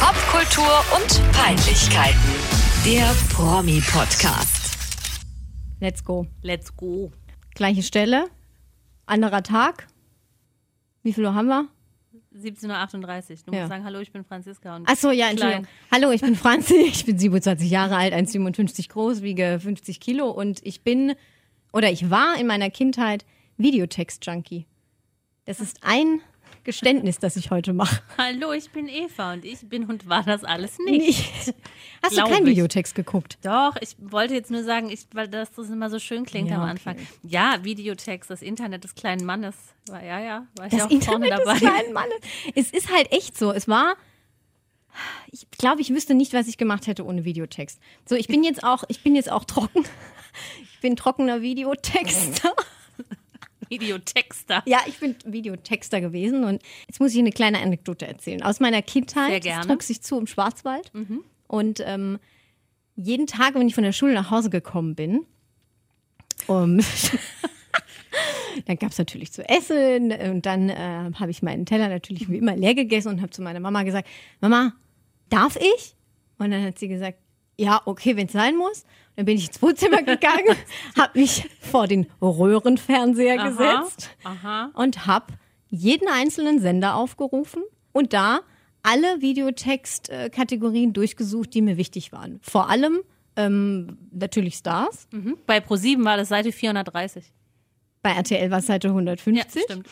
[0.00, 2.18] Popkultur und Peinlichkeiten.
[2.84, 4.76] Der Promi-Podcast.
[5.80, 6.26] Let's go.
[6.42, 7.10] Let's go.
[7.54, 8.26] Gleiche Stelle,
[9.06, 9.88] anderer Tag.
[11.02, 11.68] Wie viel Uhr haben wir?
[12.36, 13.36] 17.38 Uhr.
[13.46, 13.58] Du Ja.
[13.60, 14.76] musst sagen, hallo, ich bin Franziska.
[14.76, 15.30] Und Achso, ja, klein.
[15.32, 15.66] Entschuldigung.
[15.90, 20.60] Hallo, ich bin Franzi, ich bin 27 Jahre alt, 1,57 groß, wiege 50 Kilo und
[20.64, 21.14] ich bin,
[21.72, 23.24] oder ich war in meiner Kindheit
[23.56, 24.66] Videotext-Junkie.
[25.44, 26.20] Das ist ein
[26.64, 28.02] Geständnis, das ich heute mache.
[28.18, 31.06] Hallo, ich bin Eva und ich bin und war das alles nicht.
[31.06, 31.54] Nicht.
[32.02, 32.52] Hast Glaub du keinen ich.
[32.52, 33.38] Videotext geguckt?
[33.42, 36.56] Doch, ich wollte jetzt nur sagen, ich, weil das, das immer so schön klingt Ja,
[36.56, 36.70] am okay.
[36.70, 36.96] Anfang.
[37.22, 39.54] Ja, Videotext, das Internet des kleinen Mannes.
[39.88, 41.52] War, ja, ja, war ich Das auch vorne Internet dabei.
[41.52, 42.14] des kleinen Mannes.
[42.54, 43.52] Es ist halt echt so.
[43.52, 43.94] Es war.
[45.30, 47.78] Ich glaube, ich wüsste nicht, was ich gemacht hätte ohne Videotext.
[48.04, 49.84] So, ich bin jetzt auch, ich bin jetzt auch trocken.
[50.62, 52.52] Ich bin trockener Videotexter.
[53.68, 54.62] Videotexter.
[54.66, 58.42] Ja, ich bin Videotexter gewesen und jetzt muss ich eine kleine Anekdote erzählen.
[58.42, 59.30] Aus meiner Kindheit.
[59.30, 59.66] Sehr gerne.
[59.66, 60.92] Trug sich zu im Schwarzwald.
[61.46, 62.18] Und ähm,
[62.96, 65.24] jeden Tag, wenn ich von der Schule nach Hause gekommen bin,
[66.46, 66.78] um,
[68.66, 72.38] dann gab es natürlich zu essen und dann äh, habe ich meinen Teller natürlich wie
[72.38, 74.08] immer leer gegessen und habe zu meiner Mama gesagt,
[74.40, 74.72] Mama,
[75.28, 75.94] darf ich?
[76.38, 77.18] Und dann hat sie gesagt,
[77.58, 78.84] ja, okay, wenn es sein muss.
[79.16, 80.56] Dann bin ich ins Wohnzimmer gegangen,
[80.96, 84.70] habe mich vor den Röhrenfernseher Aha, gesetzt aha.
[84.74, 85.34] und habe
[85.68, 88.40] jeden einzelnen Sender aufgerufen und da
[88.84, 92.38] alle Videotext-Kategorien durchgesucht, die mir wichtig waren.
[92.42, 93.00] Vor allem
[93.36, 95.08] ähm, natürlich Stars.
[95.12, 95.36] Mhm.
[95.46, 97.32] Bei Pro7 war das Seite 430.
[98.02, 99.62] Bei RTL war es Seite Ja, 150.
[99.64, 99.88] stimmt.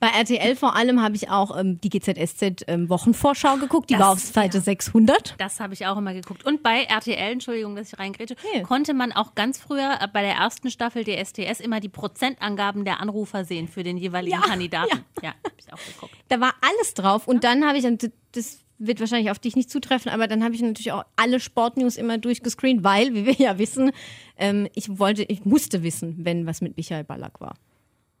[0.00, 3.90] Bei RTL vor allem habe ich auch ähm, die GZSZ ähm, Wochenvorschau geguckt.
[3.90, 4.62] Die Das- war auf Seite ja.
[4.64, 5.34] 600.
[5.38, 6.44] Das habe ich auch immer geguckt.
[6.46, 8.62] Und bei RTL, Entschuldigung, dass ich reingrätsche, Nee.
[8.62, 12.84] konnte man auch ganz früher äh, bei der ersten Staffel der STS immer die Prozentangaben
[12.84, 15.04] der Anrufer sehen für den jeweiligen Ja, Kandidaten.
[15.22, 16.12] Ja, habe ich auch geguckt.
[16.28, 17.26] Da war alles drauf.
[17.26, 17.84] Und dann habe ich,
[18.32, 21.96] das wird wahrscheinlich auf dich nicht zutreffen, aber dann habe ich natürlich auch alle Sportnews
[21.96, 23.90] immer durchgescreent, weil, wie wir ja wissen,
[24.36, 27.54] ähm, ich wollte, ich musste wissen, wenn was mit Michael Ballack war.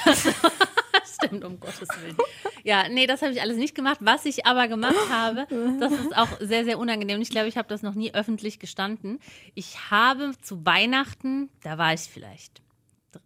[1.23, 2.17] Stimmt, um Gottes Willen.
[2.63, 3.97] Ja, nee, das habe ich alles nicht gemacht.
[4.01, 5.47] Was ich aber gemacht habe,
[5.79, 7.21] das ist auch sehr, sehr unangenehm.
[7.21, 9.19] Ich glaube, ich habe das noch nie öffentlich gestanden.
[9.55, 12.61] Ich habe zu Weihnachten, da war ich vielleicht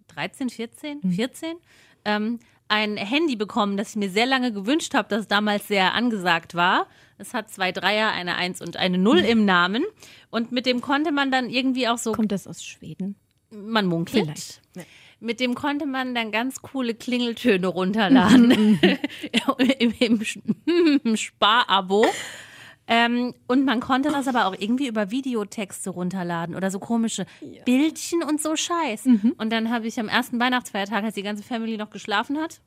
[0.08, 1.58] 13, 14, 14,
[2.06, 6.56] ähm, ein Handy bekommen, das ich mir sehr lange gewünscht habe, das damals sehr angesagt
[6.56, 6.88] war.
[7.18, 9.86] Es hat zwei Dreier, eine Eins und eine Null im Namen.
[10.32, 13.16] Und mit dem konnte man dann irgendwie auch so Kommt das aus Schweden?
[13.52, 14.26] man munkelt.
[14.26, 14.62] Vielleicht.
[14.76, 14.84] Ja.
[15.20, 18.80] Mit dem konnte man dann ganz coole Klingeltöne runterladen
[19.80, 22.06] im, im, im Sparabo.
[22.88, 27.26] Ähm, und man konnte das aber auch irgendwie über Videotexte runterladen oder so komische
[27.66, 29.06] Bildchen und so Scheiß.
[29.38, 32.62] Und dann habe ich am ersten Weihnachtsfeiertag, als die ganze Family noch geschlafen hat,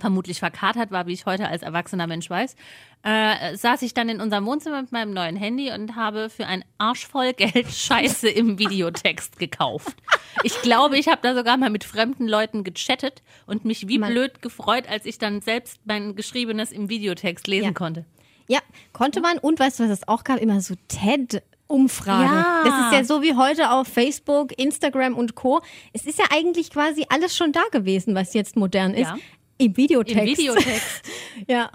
[0.00, 2.54] vermutlich verkatert war, wie ich heute als erwachsener Mensch weiß,
[3.02, 6.64] äh, saß ich dann in unserem Wohnzimmer mit meinem neuen Handy und habe für ein
[6.78, 9.96] Arsch voll Geld Scheiße im Videotext gekauft.
[10.42, 14.12] Ich glaube, ich habe da sogar mal mit fremden Leuten gechattet und mich wie Man-
[14.12, 17.72] blöd gefreut, als ich dann selbst mein Geschriebenes im Videotext lesen Ja.
[17.72, 18.04] konnte.
[18.48, 18.60] Ja,
[18.92, 19.38] konnte man.
[19.38, 20.38] Und weißt du, was es auch gab?
[20.38, 22.32] Immer so TED-Umfragen.
[22.36, 22.62] Ja.
[22.64, 25.60] Das ist ja so wie heute auf Facebook, Instagram und Co.
[25.92, 29.08] Es ist ja eigentlich quasi alles schon da gewesen, was jetzt modern ist.
[29.08, 29.16] Ja.
[29.58, 30.18] Im Videotext.
[30.20, 31.02] Im Videotext.
[31.48, 31.70] Ja.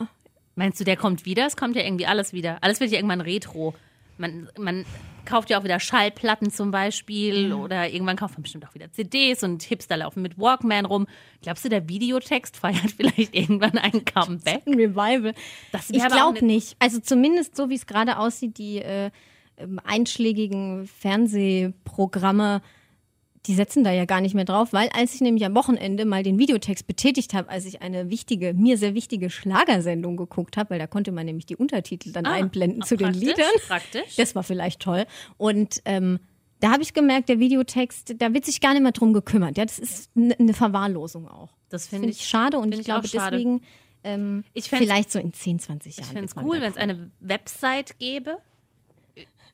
[0.55, 1.45] Meinst du, der kommt wieder?
[1.45, 2.57] Es kommt ja irgendwie alles wieder.
[2.61, 3.73] Alles wird ja irgendwann retro.
[4.17, 4.85] Man, man
[5.25, 9.43] kauft ja auch wieder Schallplatten zum Beispiel oder irgendwann kauft man bestimmt auch wieder CDs
[9.43, 11.07] und Hipster laufen mit Walkman rum.
[11.41, 14.63] Glaubst du, der Videotext feiert vielleicht irgendwann ein Comeback?
[14.67, 15.33] Ein Revival.
[15.89, 16.75] Ich glaube eine- nicht.
[16.79, 19.09] Also zumindest so, wie es gerade aussieht, die äh,
[19.85, 22.61] einschlägigen Fernsehprogramme,
[23.47, 26.21] die setzen da ja gar nicht mehr drauf, weil als ich nämlich am Wochenende mal
[26.21, 30.79] den Videotext betätigt habe, als ich eine wichtige, mir sehr wichtige Schlagersendung geguckt habe, weil
[30.79, 33.49] da konnte man nämlich die Untertitel dann Ah, einblenden zu den Liedern.
[33.67, 34.15] Praktisch.
[34.15, 35.05] Das war vielleicht toll.
[35.37, 36.19] Und ähm,
[36.59, 39.57] da habe ich gemerkt, der Videotext, da wird sich gar nicht mehr drum gekümmert.
[39.57, 41.49] Ja, das ist eine Verwahrlosung auch.
[41.69, 43.61] Das Finde finde ich ich, schade und find ich ich glaube deswegen
[44.03, 46.05] ähm, Ich vielleicht so in 10, 20 Jahren.
[46.05, 48.37] ich fände es cool, wenn es eine Website gäbe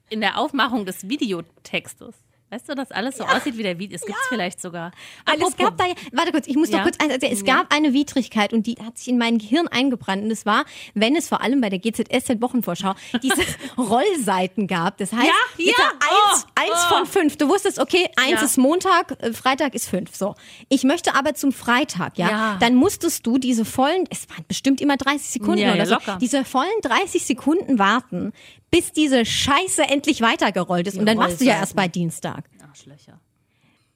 [0.09, 2.15] in der Aufmachung des Videotextes.
[2.49, 3.95] Weißt du, dass alles so aussieht wie der Video?
[3.97, 4.91] Es gibt es vielleicht sogar.
[5.25, 6.83] Weil es gab da, ja- warte kurz, ich muss noch Ja.
[6.83, 7.33] kurz eins erzählen.
[7.33, 7.57] Es Ja.
[7.57, 10.23] gab eine Widrigkeit und die hat sich in mein Gehirn eingebrannt.
[10.23, 10.63] Und es war,
[10.94, 13.41] wenn es vor allem bei der GZSZ-Wochenvorschau diese
[13.77, 14.97] Rollseiten gab.
[14.97, 15.25] Das heißt,
[15.57, 16.95] Ja, ja, eins, oh, eins oh.
[16.95, 17.38] von fünf.
[17.38, 18.45] Du wusstest, okay, eins Ja.
[18.45, 20.15] ist Montag, äh, Freitag ist fünf.
[20.15, 20.35] So.
[20.69, 22.29] Ich möchte aber zum Freitag, ja.
[22.29, 22.57] Ja.
[22.59, 25.94] Dann musstest du diese vollen, es waren bestimmt immer 30 Sekunden Ja, ja, oder so,
[25.95, 26.17] locker.
[26.21, 28.31] diese vollen 30 Sekunden warten,
[28.71, 30.95] bis diese Scheiße endlich weitergerollt ist.
[30.95, 32.49] Die und dann machst du ja erst bei Dienstag.
[32.67, 33.19] Arschlöcher.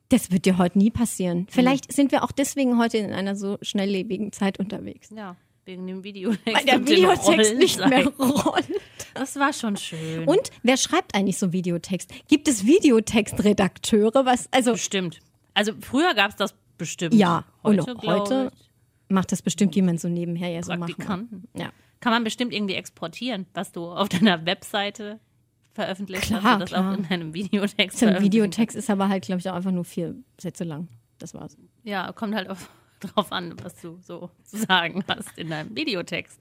[0.09, 1.47] Das wird dir heute nie passieren.
[1.49, 5.09] Vielleicht sind wir auch deswegen heute in einer so schnelllebigen Zeit unterwegs.
[5.15, 5.35] Ja.
[5.63, 6.57] Wegen dem Videotext.
[6.57, 8.67] Weil der Videotext nicht mehr rollt.
[9.13, 10.27] Das war schon schön.
[10.27, 12.11] Und wer schreibt eigentlich so Videotext?
[12.27, 14.25] Gibt es Videotextredakteure?
[14.25, 15.19] Was, also bestimmt.
[15.53, 17.13] Also früher gab es das bestimmt.
[17.13, 18.51] Ja, heute, und heute
[19.07, 21.47] macht das bestimmt jemand so nebenher ja so machen.
[21.55, 21.71] Ja.
[22.01, 25.19] Kann man bestimmt irgendwie exportieren, was du auf deiner Webseite
[25.73, 26.91] veröffentlicht Klar, hast, du das klar.
[26.93, 30.15] auch in deinem Videotext ein Videotext ist aber halt, glaube ich, auch einfach nur vier
[30.39, 30.89] Sätze lang.
[31.19, 31.55] Das war's.
[31.83, 32.69] Ja, kommt halt auf,
[32.99, 36.39] drauf an, was du so zu sagen hast in deinem Videotext.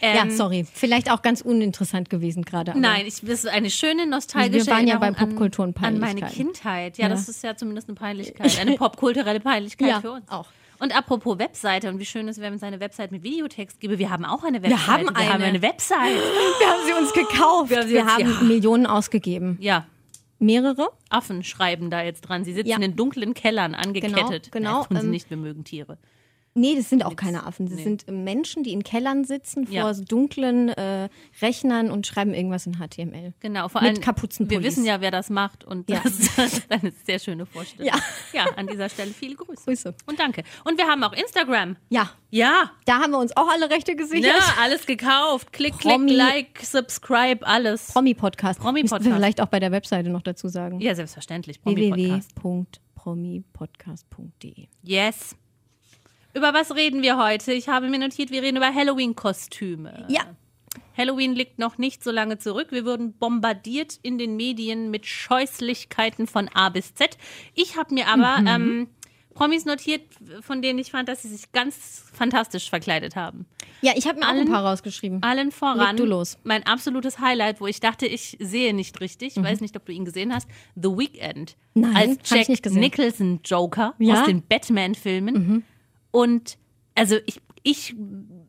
[0.00, 0.64] Ähm, ja, sorry.
[0.72, 2.78] Vielleicht auch ganz uninteressant gewesen gerade.
[2.78, 5.84] Nein, ich, das ist eine schöne nostalgische Wir waren ja Erinnerung bei Popkultur und an,
[5.84, 6.20] an meine.
[6.26, 6.98] Kindheit.
[6.98, 7.08] Ja, Ja.
[7.10, 10.28] das ist ja zumindest eine Peinlichkeit, eine popkulturelle Peinlichkeit Ja, für uns.
[10.28, 10.46] auch.
[10.80, 13.98] Und apropos Webseite und wie schön es wäre, wenn es eine Website mit Videotext gäbe.
[13.98, 14.86] Wir haben auch eine Website.
[14.86, 15.44] haben Wir haben eine.
[15.44, 15.98] eine Website.
[16.60, 17.70] Wir haben sie uns gekauft.
[17.70, 18.40] Wir haben Wir haben ja.
[18.42, 19.56] Millionen ausgegeben.
[19.60, 19.86] Ja,
[20.40, 20.90] Mehrere?
[21.10, 22.44] Affen schreiben da jetzt dran.
[22.44, 22.76] Sie sitzen Ja.
[22.78, 24.52] in dunklen Kellern angekettet.
[24.52, 25.98] genau, Nein, tun sie ähm, nicht, wir mögen Tiere.
[26.58, 27.66] Nee, das sind auch keine Affen.
[27.66, 27.84] Das nee.
[27.84, 29.92] sind Menschen, die in Kellern sitzen vor Ja.
[29.92, 31.08] dunklen äh,
[31.40, 33.32] Rechnern und schreiben irgendwas in HTML.
[33.40, 34.62] Genau, vor mit allem, Kapuzenpullis.
[34.62, 36.00] wir wissen ja, wer das macht und Ja.
[36.02, 37.92] das, das ist eine sehr schöne Vorstellung.
[37.94, 38.00] Ja.
[38.32, 39.64] ja, an dieser Stelle viele Grüße.
[39.64, 39.94] Grüße.
[40.06, 40.42] Und danke.
[40.64, 41.76] Und wir haben auch Instagram.
[41.88, 44.34] Ja, Ja, da haben wir uns auch alle Rechte gesichert.
[44.36, 45.52] Ja, alles gekauft.
[45.52, 47.92] Klick, Promi- klick, like, subscribe, alles.
[47.92, 48.60] Promi-Podcast.
[48.60, 49.04] Promi-Podcast.
[49.04, 50.80] Wir vielleicht auch bei der Webseite noch dazu sagen.
[50.80, 51.60] Ja, selbstverständlich.
[51.62, 52.30] Promi-Podcast.
[52.42, 55.36] www.promipodcast.de Yes.
[56.38, 57.52] Über was reden wir heute?
[57.52, 60.06] Ich habe mir notiert, wir reden über Halloween-Kostüme.
[60.08, 60.20] Ja.
[60.96, 62.68] Halloween liegt noch nicht so lange zurück.
[62.70, 67.18] Wir wurden bombardiert in den Medien mit Scheußlichkeiten von A bis Z.
[67.54, 68.86] Ich habe mir aber ähm,
[69.34, 70.02] Promis notiert,
[70.42, 73.46] von denen ich fand, dass sie sich ganz fantastisch verkleidet haben.
[73.80, 75.20] Ja, ich habe mir auch ein paar rausgeschrieben.
[75.24, 75.78] Allen voran.
[75.78, 76.38] Leg du los.
[76.44, 79.36] Mein absolutes Highlight, wo ich dachte, ich sehe nicht richtig.
[79.36, 80.48] Ich weiß nicht, ob du ihn gesehen hast.
[80.76, 81.56] The Weeknd.
[81.74, 81.82] Mhm.
[81.82, 82.78] Nein, als Jack nicht gesehen.
[82.78, 84.14] Nicholson Joker Ja?
[84.14, 84.20] Mhm.
[84.20, 85.64] aus den Batman-Filmen.
[86.10, 86.58] Und
[86.94, 87.94] also ich, ich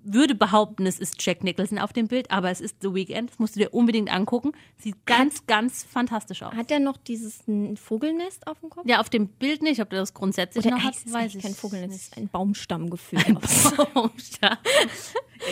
[0.04, 3.30] würde behaupten, es ist Jack Nicholson auf dem Bild, aber es ist The Weeknd.
[3.30, 4.54] Das musst du dir unbedingt angucken.
[4.78, 6.54] Sieht ganz, ganz fantastisch aus.
[6.54, 7.44] Hat er noch dieses
[7.76, 8.88] Vogelnest auf dem Kopf?
[8.88, 9.82] Ja, auf dem Bild nicht.
[9.82, 12.12] Ob der das grundsätzlich Oder noch hat, es ist weiß ich kein Vogelnest, es nicht.
[12.12, 13.28] ist ein Baumstamm gefühlt.
[14.42, 14.58] ja,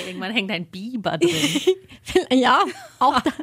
[0.07, 1.62] irgendwann hängt ein Biber drin.
[2.31, 2.63] ja,
[3.00, 3.33] auch das.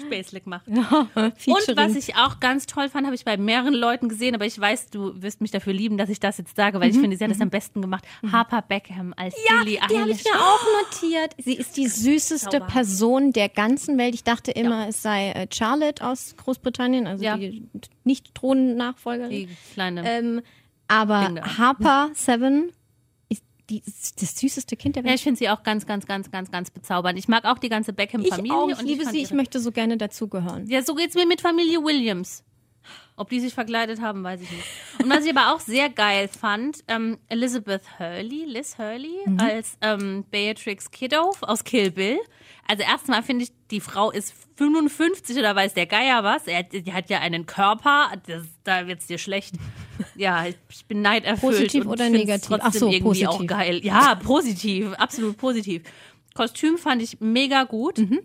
[0.00, 0.64] Späßlich macht.
[0.66, 1.32] Featuring.
[1.46, 4.58] Und was ich auch ganz toll fand, habe ich bei mehreren Leuten gesehen, aber ich
[4.58, 7.24] weiß, du wirst mich dafür lieben, dass ich das jetzt sage, weil ich finde, sie
[7.24, 8.04] hat das am besten gemacht.
[8.30, 10.24] Harper Beckham als ja, Billie die habe ich Eilish.
[10.24, 11.34] mir auch notiert.
[11.38, 12.72] Sie ist die süßeste Zauberhaft.
[12.72, 14.14] Person der ganzen Welt.
[14.14, 17.36] Ich dachte immer, es sei äh, Charlotte aus Großbritannien, also Ja.
[17.36, 17.68] die
[18.04, 19.30] Nicht-Thronnachfolgerin.
[19.30, 20.08] Die kleine.
[20.08, 20.42] Ähm,
[20.88, 21.34] aber.
[21.58, 22.70] Harper Seven
[23.70, 23.82] die,
[24.20, 25.16] das süßeste Kind der ja, Welt.
[25.16, 27.18] ich finde sie auch ganz, ganz, ganz, ganz, ganz bezaubernd.
[27.18, 28.56] Ich mag auch die ganze ich Beckham-Familie.
[28.56, 30.66] auch, ich liebe fand sie, ich möchte so gerne dazugehören.
[30.68, 32.44] Ja, so geht's mir mit Familie Williams.
[33.18, 34.64] Ob die sich verkleidet haben, weiß ich nicht.
[35.02, 40.24] Und was ich aber auch sehr geil fand, ähm, Elizabeth Hurley, Liz Hurley, als ähm,
[40.30, 42.18] Beatrix Kiddo aus Kill Bill.
[42.68, 46.46] Also erstmal finde ich, die Frau ist 55 oder weiß der Geier was.
[46.46, 49.54] Er, die hat ja einen Körper, das, da wird's dir schlecht.
[50.14, 51.56] Ja, ich, bin neiderfüllt.
[51.56, 52.48] Positiv oder negativ?
[52.48, 53.48] Trotzdem Ach so, irgendwie auch positiv.
[53.48, 53.80] geil.
[53.82, 55.84] Ja, positiv, absolut positiv.
[56.34, 57.96] Kostüm fand ich mega gut.
[57.96, 58.20] Mhm.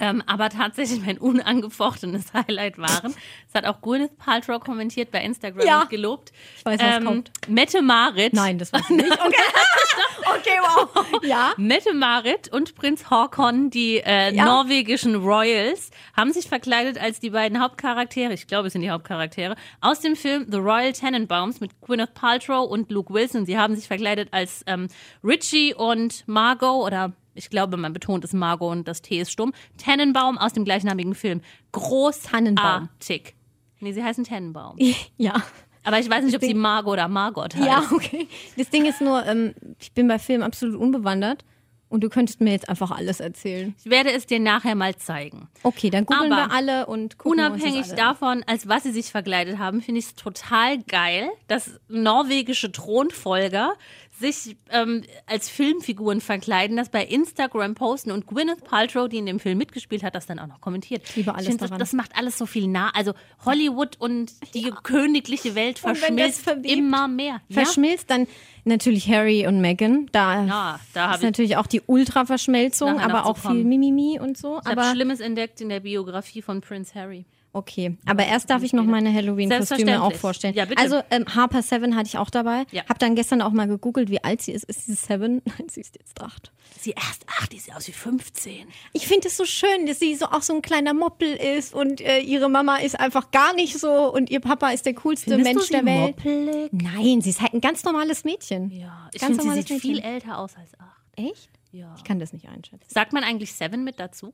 [0.00, 3.14] Ähm, aber tatsächlich mein unangefochtenes Highlight waren.
[3.52, 5.84] Das hat auch Gwyneth Paltrow kommentiert bei Instagram Ja.
[5.84, 6.32] gelobt.
[6.58, 7.30] Ich weiß, was ähm, kommt.
[7.48, 8.32] Mette Marit.
[8.32, 9.10] Nein, das ich nicht.
[9.20, 9.36] Okay,
[10.38, 11.20] okay wow.
[11.22, 11.52] Ja.
[11.56, 14.44] Mette Marit und Prinz Håkon, die äh, Ja.
[14.44, 19.56] norwegischen Royals, haben sich verkleidet als die beiden Hauptcharaktere, ich glaube, es sind die Hauptcharaktere,
[19.80, 23.44] aus dem Film The Royal Tenenbaums mit Gwyneth Paltrow und Luke Wilson.
[23.46, 24.88] Sie haben sich verkleidet als ähm,
[25.22, 29.52] Richie und Margot oder ich glaube, man betont es Margot und das T ist stumm.
[29.78, 31.40] Tannenbaum aus dem gleichnamigen Film.
[31.72, 32.88] Tannenbaum.
[32.90, 33.34] Großartig.
[33.80, 34.76] Nee, sie heißen Tannenbaum.
[35.16, 35.42] Ja.
[35.82, 37.66] Aber ich weiß nicht, ob sie Margot oder Margot heißt.
[37.66, 38.28] Ja, okay.
[38.58, 41.42] Das Ding ist nur, ähm, ich bin bei Filmen absolut unbewandert
[41.88, 43.74] und du könntest mir jetzt einfach alles erzählen.
[43.82, 45.48] Ich werde es dir nachher mal zeigen.
[45.62, 49.58] Okay, dann googeln wir alle und gucken Unabhängig alle davon, als was sie sich verkleidet
[49.58, 53.72] haben, finde ich es total geil, dass norwegische Thronfolger
[54.20, 59.40] sich ähm, als Filmfiguren verkleiden, das bei Instagram posten und Gwyneth Paltrow, die in dem
[59.40, 61.02] Film mitgespielt hat, das dann auch noch kommentiert.
[61.08, 61.80] Ich liebe alles finde, das, daran.
[61.80, 62.90] das macht alles so viel nah.
[62.94, 67.40] Also Hollywood und die königliche Welt das verschmilzt immer mehr.
[67.48, 67.62] Ja?
[67.62, 68.26] Verschmilzt dann
[68.64, 70.08] natürlich Harry und Meghan.
[70.12, 73.64] Da Ja, da ist ich, natürlich auch die Ultraverschmelzung, aber auch viel.
[73.64, 74.60] Mimimi und so.
[74.60, 77.24] ich habe Aber Schlimmes entdeckt in der Biografie von Prince Harry.
[77.52, 80.54] Okay, aber erst darf ich noch meine Halloween-Kostüme auch vorstellen.
[80.54, 80.82] Ja, bitte.
[80.82, 82.64] Also ähm, Harper Seven hatte ich auch dabei.
[82.70, 82.84] Ja.
[82.88, 84.64] Hab dann gestern auch mal gegoogelt, wie alt sie ist.
[84.64, 85.42] Ist sie Seven?
[85.44, 86.52] Nein, sie ist jetzt acht.
[86.78, 88.66] Sie erst, ach, die sieht aus wie 15.
[88.92, 92.00] Ich finde es so schön, dass sie so auch so ein kleiner Moppel ist und
[92.00, 95.54] äh, ihre Mama ist einfach gar nicht so und ihr Papa ist der coolste Findest
[95.54, 96.16] Mensch der Welt.
[96.24, 96.72] moppelig?
[96.72, 98.70] Nein, sie ist halt ein ganz normales Mädchen.
[98.70, 100.10] Ja, ich Ganz finde, sie normales sieht viel Mädchen.
[100.12, 101.02] älter aus als acht.
[101.16, 101.50] Echt?
[101.72, 101.94] Ja.
[101.96, 102.86] Ich kann das nicht einschätzen.
[102.88, 104.32] Sagt man eigentlich Seven mit dazu?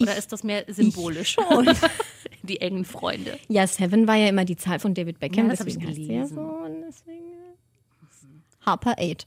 [0.00, 1.36] Oder ist das mehr symbolisch?
[2.42, 3.38] Die engen Freunde.
[3.48, 5.98] Ja, Seven war ja immer die Zahl von David Beckham, Ja, das deswegen ich heißt
[5.98, 6.34] ja gelesen.
[6.34, 6.40] so.
[6.42, 9.26] Und deswegen äh, Harper 8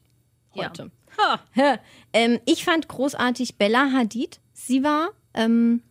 [0.55, 0.91] heute.
[1.17, 1.39] Ha.
[1.53, 1.77] Hä.
[2.13, 4.39] Ähm, ich fand großartig Bella Hadid.
[4.53, 5.81] Sie war ähm,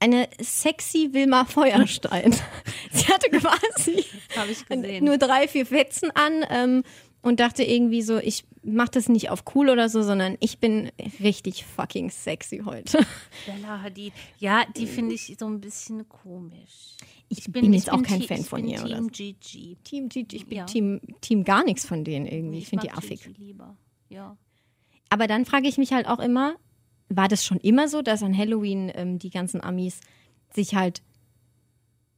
[0.00, 2.32] eine sexy Wilma Feuerstein.
[2.92, 4.04] sie hatte quasi
[5.00, 6.82] nur drei, vier Fetzen an ähm,
[7.24, 10.90] und dachte irgendwie so, ich mach das nicht auf cool oder so, sondern ich bin
[11.20, 12.98] richtig fucking sexy heute.
[13.46, 14.12] Bella Hadid.
[14.38, 16.96] Ja, die finde ich so ein bisschen komisch.
[17.30, 18.84] Ich, bin, jetzt ich auch kein Te- Fan ich von bin ihr.
[18.84, 19.08] Oder Team so.
[19.10, 19.76] GG.
[19.82, 20.64] Team, Team, ich bin Ja.
[20.66, 22.58] Team, Team gar nichts von denen irgendwie.
[22.58, 23.26] Ich finde die affig.
[23.38, 23.76] Lieber.
[24.10, 24.36] Ja.
[25.08, 26.56] Aber dann frage ich mich halt auch immer,
[27.08, 30.00] war das schon immer so, dass an Halloween ähm, die ganzen Amis
[30.52, 31.02] sich halt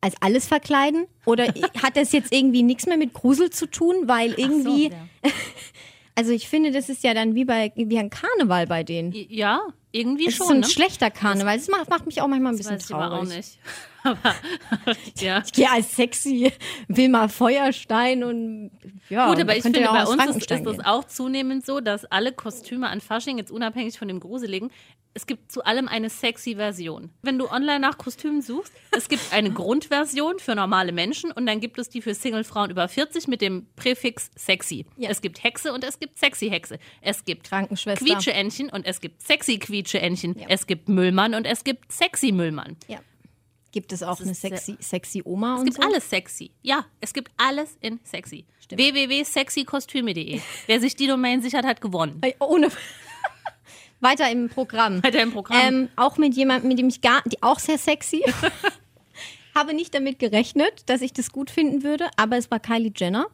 [0.01, 1.07] als alles verkleiden?
[1.25, 1.47] Oder
[1.83, 3.95] hat das jetzt irgendwie nichts mehr mit Grusel zu tun?
[4.07, 5.31] Weil irgendwie, so,
[6.15, 9.13] also ich finde, das ist ja dann wie bei wie ein Karneval bei denen.
[9.13, 9.25] ja.
[9.29, 9.61] ja,
[9.93, 10.47] irgendwie ist schon.
[10.47, 10.67] so ein ne?
[10.67, 11.57] schlechter Karneval.
[11.57, 13.13] Das macht, macht mich auch manchmal ein bisschen Weiß ich traurig.
[13.13, 13.59] auch nicht.
[14.07, 14.35] Aber,
[15.19, 15.43] ja.
[15.45, 16.53] Ich gehe als sexy
[16.89, 18.71] Wilma Feuerstein und
[19.09, 22.33] ja, Gut, aber ich finde, bei uns ist, ist das auch zunehmend so, dass alle
[22.33, 24.71] Kostüme an Fasching, jetzt unabhängig von dem Gruseligen,
[25.17, 27.11] es gibt zu allem eine sexy Version.
[27.23, 31.59] Wenn du online nach Kostümen suchst, es gibt eine Grundversion für normale Menschen und dann
[31.59, 34.85] gibt es die für Singlefrauen über 40 mit dem Präfix sexy.
[34.99, 35.09] Ja.
[35.09, 36.79] Es gibt Hexe und es gibt sexy Hexe.
[37.01, 38.05] Es gibt Krankenschwester.
[38.05, 40.39] Quietscheentchen und es gibt sexy Quietscheentchen.
[40.39, 40.47] Ja.
[40.51, 42.77] Es gibt Müllmann und es gibt sexy Müllmann.
[42.87, 42.99] Ja.
[43.77, 45.83] Gibt es auch eine sexy, sexy Oma Es gibt so?
[45.83, 46.51] alles sexy.
[46.63, 48.47] Ja, es gibt alles in sexy.
[48.71, 50.41] www.sexykostüme.de.
[50.65, 52.19] Wer sich die Domain sichert, hat gewonnen.
[52.39, 52.71] Ohne.
[54.01, 55.05] Weiter im Programm.
[55.05, 55.61] Weiter im Programm.
[55.61, 58.25] Ähm, auch mit jemandem, mit dem ich gar, die auch sehr sexy.
[59.55, 63.27] Habe nicht damit gerechnet, dass ich das gut finden würde, aber es war Kylie Jenner.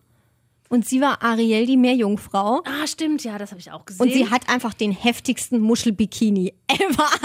[0.68, 2.62] Und sie war Ariel, die Meerjungfrau.
[2.64, 4.02] Ah, stimmt, ja, das habe ich auch gesehen.
[4.02, 7.08] Und sie hat einfach den heftigsten Muschelbikini ever.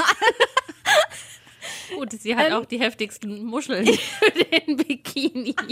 [1.95, 3.85] Gut, sie hat auch die heftigsten Muscheln
[4.19, 5.55] für den Bikini.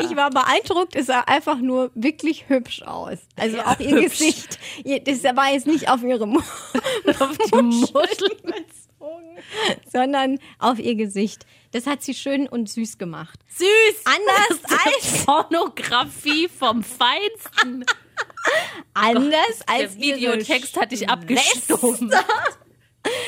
[0.00, 3.18] Ich war beeindruckt, es sah einfach nur wirklich hübsch aus.
[3.36, 4.18] Also Ja, auch ihr hübsch.
[4.18, 4.58] Gesicht.
[5.06, 6.38] Das war jetzt nicht auf ihre Mu
[7.18, 8.36] Auf Muscheln.
[8.44, 9.38] bezogen,
[9.92, 11.46] sondern auf ihr Gesicht.
[11.72, 13.40] Das hat sie schön und süß gemacht.
[13.48, 13.66] Süß.
[14.04, 17.84] Anders als- Pornografie vom Feinsten.
[18.94, 22.14] Anders als Der Videotext ihre hat dich abgestumpft.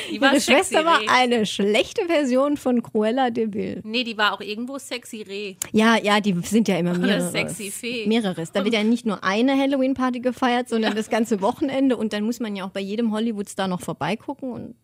[0.09, 1.07] Die Ihre sexy Schwester war Reh.
[1.07, 3.81] eine schlechte Version von Cruella de Vil.
[3.83, 5.55] Nee, die war auch irgendwo sexy Reh.
[5.71, 7.31] Ja, ja, die sind ja immer mehrere.
[7.31, 8.05] sexy Fee.
[8.05, 8.51] Mehreres.
[8.51, 11.97] Da wird ja nicht nur eine Halloween-Party gefeiert, sondern das ganze Wochenende.
[11.97, 14.51] Und dann muss man ja auch bei jedem Hollywood-Star noch vorbeigucken.
[14.51, 14.75] Und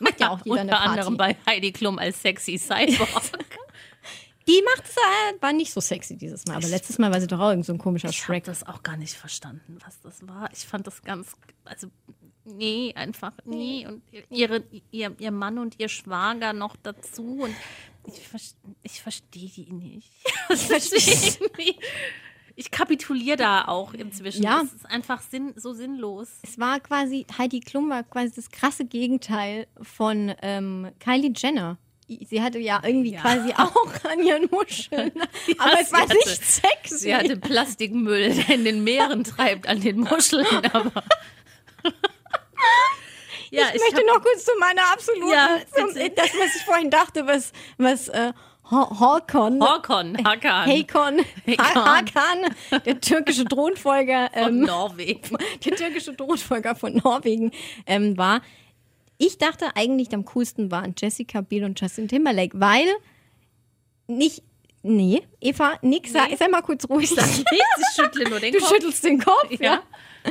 [0.00, 0.88] macht ja auch jeder eine Unter Party.
[0.90, 3.08] anderem bei Heidi Klum als sexy Cyborg.
[4.48, 6.56] Die macht es, äh, war nicht so sexy dieses Mal.
[6.56, 8.44] Aber letztes Mal war sie doch auch irgend so ein komischer Ich habe Shrek.
[8.44, 10.48] das auch gar nicht verstanden, was das war.
[10.52, 11.86] Ich fand das ganz, also
[12.44, 13.86] nee, einfach nee.
[13.86, 17.40] Und ihre, ihr, ihr Mann und ihr Schwager noch dazu.
[17.42, 17.54] Und
[18.06, 18.20] ich,
[18.82, 20.10] ich verstehe die nicht.
[20.50, 21.76] Ich verstehe die.
[22.54, 24.42] Ich kapituliere da auch inzwischen.
[24.42, 24.60] Ja.
[24.62, 26.28] Es ist einfach sinn, so sinnlos.
[26.42, 31.78] Es war quasi, Heidi Klum war quasi das krasse Gegenteil von ähm, Kylie Jenner.
[32.08, 33.22] Sie hatte ja irgendwie Ja.
[33.22, 35.12] quasi auch an ihren Muscheln.
[35.58, 36.98] aber es war hatte- nicht sexy.
[36.98, 40.44] Sie hatte Plastikmüll, der in den Meeren treibt, an den Muscheln,
[40.74, 40.92] aber.
[43.50, 46.90] Ja, ich, möchte hab- noch kurz zu meiner absoluten, Ja, zum, das, was ich vorhin
[46.90, 48.32] dachte, was, was äh,
[48.70, 51.74] Horkon, Horkon, Hakan Heykon, Hakan.
[51.74, 55.36] Ha- Hakan, der türkische Thronfolger, von ähm, Norwegen.
[55.64, 57.50] der türkische Thronfolger von Norwegen
[57.86, 58.40] ähm, war.
[59.18, 62.86] Ich dachte eigentlich am coolsten waren Jessica Biel und Justin Timberlake, weil
[64.06, 64.42] nicht,
[64.82, 67.10] nee, Eva, nix, sei, sei mal kurz ruhig.
[67.10, 67.44] Sag nichts,
[67.78, 68.68] ich schüttle nur den Du Kopf.
[68.70, 69.74] schüttelst den Kopf, ja.
[69.74, 69.82] Ja.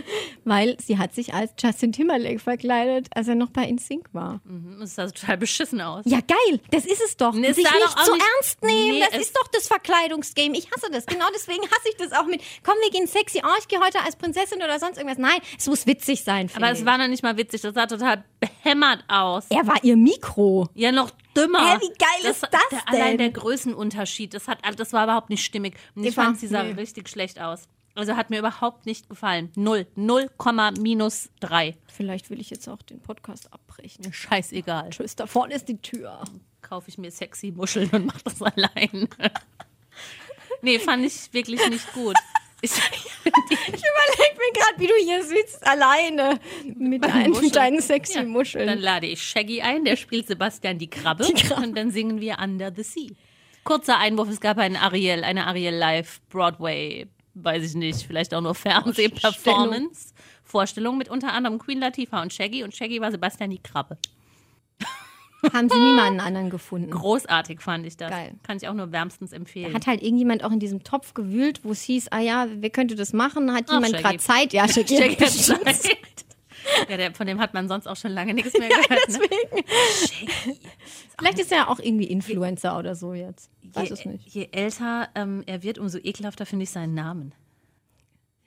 [0.46, 4.42] Weil sie hat sich als Justin Timberlake verkleidet, als er noch bei InSync war.
[4.46, 6.04] Mhm, Das sah total beschissen aus.
[6.06, 6.60] Ja, geil.
[6.72, 7.34] Das ist es doch.
[7.34, 9.00] Nee, Sich nicht zu nicht- ernst nehmen.
[9.00, 10.58] Nee, das ist doch das Verkleidungsgame.
[10.58, 11.06] Ich hasse das.
[11.06, 13.42] Genau deswegen hasse ich das auch mit, komm, wir gehen sexy.
[13.44, 15.18] Oh, ich gehe heute als Prinzessin oder sonst irgendwas.
[15.18, 16.50] Nein, es muss witzig sein.
[16.56, 16.86] Aber es ich.
[16.86, 19.46] war noch nicht mal witzig, das sah total behämmert aus.
[19.50, 20.68] er war ihr Mikro.
[20.74, 21.74] Ja, noch dümmer.
[21.74, 23.18] Hä, wie geil ist das der, Allein denn?
[23.20, 25.76] der Größenunterschied, das, hat, das war überhaupt nicht stimmig.
[25.96, 26.72] Und ich Eva, fand, sie sah nee.
[26.74, 27.68] richtig schlecht aus.
[27.96, 29.52] Also hat mir überhaupt nicht gefallen.
[29.56, 29.86] Null.
[29.96, 31.76] Null Komma minus drei.
[31.92, 34.06] Vielleicht will ich jetzt auch den Podcast abbrechen.
[34.06, 34.90] Mir scheißegal.
[34.92, 36.24] Tschüss, da vorne ist die Tür.
[36.62, 39.10] Kaufe ich mir sexy Muscheln und mach das allein.
[40.62, 42.16] nee, fand ich wirklich nicht gut.
[42.62, 42.80] Ich, Ich
[43.26, 48.68] überleg mir gerade, wie du hier sitzt, alleine mit, deinen, mit deinen sexy Ja, Muscheln.
[48.68, 51.64] Dann lade ich Shaggy ein, der spielt Sebastian die Krabbe, Die Krabbe.
[51.64, 53.10] und dann singen wir Under the Sea.
[53.64, 58.42] Kurzer Einwurf, es gab einen Ariel, eine Ariel Live Broadway weiß ich nicht, vielleicht auch
[58.42, 60.14] nur Fernsehperformance.
[60.44, 63.98] Vorstellung mit unter anderem Queen Latifah und Shaggy und Shaggy war Sebastian die Krabbe.
[65.54, 66.92] Haben sie niemanden anderen gefunden.
[66.92, 68.12] Großartig fand ich das.
[68.12, 68.34] Geil.
[68.44, 69.74] Kann ich auch nur wärmstens empfehlen.
[69.74, 72.96] Hat halt irgendjemand auch in diesem Topf gewühlt, wo es hieß, ah ja, wer könnte
[72.96, 73.54] das machen?
[73.54, 74.54] Hat Ach, jemand gerade Zeit?
[74.54, 74.98] Ja, Shaggy.
[74.98, 75.98] Hat Zeit.
[76.90, 79.10] Ja, der, von dem hat man sonst auch schon lange nichts mehr gehört.
[79.10, 80.56] Ne?
[81.20, 83.50] Vielleicht ist er auch irgendwie Influencer oder so jetzt.
[83.74, 84.28] Weiß Je, es nicht.
[84.30, 87.34] je älter ähm, er wird, umso ekelhafter finde ich seinen Namen.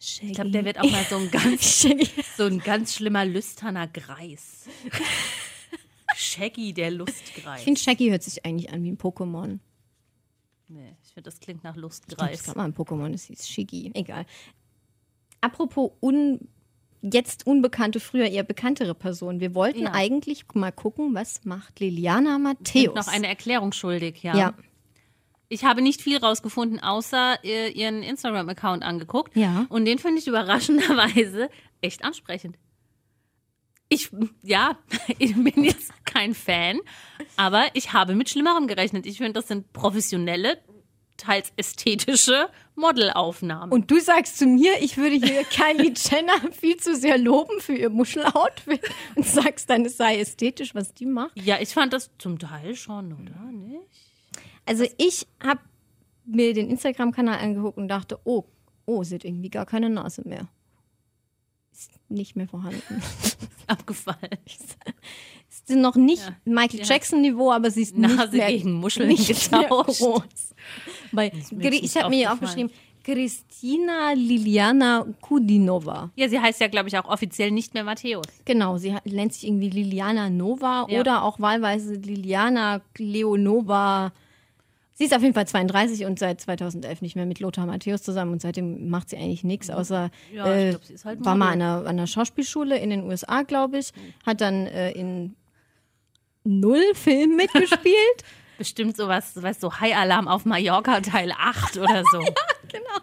[0.00, 0.26] Shaggy.
[0.28, 2.08] Ich glaube, der wird auch mal so ein ganz, Shaggy.
[2.36, 4.66] so ein ganz schlimmer lüsterner Greis.
[6.16, 7.58] Shaggy, der Lustgreis.
[7.60, 9.58] Ich finde, Shaggy hört sich eigentlich an wie ein Pokémon.
[10.68, 12.40] nee, ich finde, das klingt nach Ich glaube, Lustgreis.
[12.40, 13.90] es gab mal ein Pokémon, das hieß Shiggy.
[13.94, 14.26] Egal.
[15.40, 16.40] Apropos un,
[17.12, 19.40] jetzt unbekannte, früher eher bekanntere Personen.
[19.40, 19.92] Wir wollten Ja.
[19.92, 22.94] eigentlich mal gucken, was macht Liliana Ich Matthäus.
[22.94, 24.36] noch eine Erklärung schuldig, ja.
[24.36, 24.54] ja.
[25.48, 29.36] Ich habe nicht viel rausgefunden, außer äh, ihren Instagram-Account angeguckt.
[29.36, 29.66] Ja.
[29.68, 31.50] Und den finde ich überraschenderweise
[31.82, 32.56] echt ansprechend.
[33.90, 34.10] Ich,
[34.42, 34.78] ja,
[35.18, 36.80] ich bin jetzt kein Fan,
[37.36, 39.04] aber ich habe mit Schlimmerem gerechnet.
[39.06, 40.58] Ich finde, das sind professionelle,
[41.18, 43.72] teils ästhetische Modelaufnahmen.
[43.72, 47.74] Und du sagst zu mir, ich würde hier Kylie Jenner viel zu sehr loben für
[47.74, 48.80] ihr Muscheloutfit
[49.14, 51.32] und sagst dann, es sei ästhetisch, was die macht.
[51.40, 53.52] ja, ich fand das zum Teil schon, oder?
[53.52, 53.88] Nicht?
[54.66, 55.60] Also ich habe
[56.24, 58.44] mir den Instagram-Kanal angeguckt und dachte, oh,
[58.86, 60.48] oh, sie hat irgendwie gar keine Nase mehr.
[61.72, 63.02] Ist nicht mehr vorhanden.
[63.66, 64.38] Abgefallen.
[65.66, 66.36] Ist noch nicht Ja.
[66.44, 66.86] Michael Ja.
[66.86, 70.02] Jackson-Niveau, aber sie ist Nase nicht mehr, gegen Muscheln nicht getauscht.
[71.12, 72.70] jetzt ich habe mir hier aufgeschrieben,
[73.04, 76.10] Christina Liliana Kudinova.
[76.16, 78.24] Ja, sie heißt ja, glaube ich, auch offiziell nicht mehr Matthäus.
[78.46, 81.00] Genau, sie nennt sich irgendwie Liliana Nova Ja.
[81.00, 84.12] oder auch wahlweise Liliana Leonova.
[84.94, 88.32] Sie ist auf jeden Fall 32 und seit 2011 nicht mehr mit Lothar Matthäus zusammen
[88.32, 91.60] und seitdem macht sie eigentlich nichts, außer Ja, äh, glaub, ist halt war mal an
[91.60, 93.90] einer, an einer Schauspielschule in den USA, glaube ich,
[94.24, 95.34] hat dann äh, in
[96.44, 98.24] null Filmen mitgespielt.
[98.58, 102.20] Bestimmt sowas, weißt du, so High Alarm auf Mallorca Teil 8 oder so.
[102.22, 102.32] ja,
[102.70, 103.00] genau.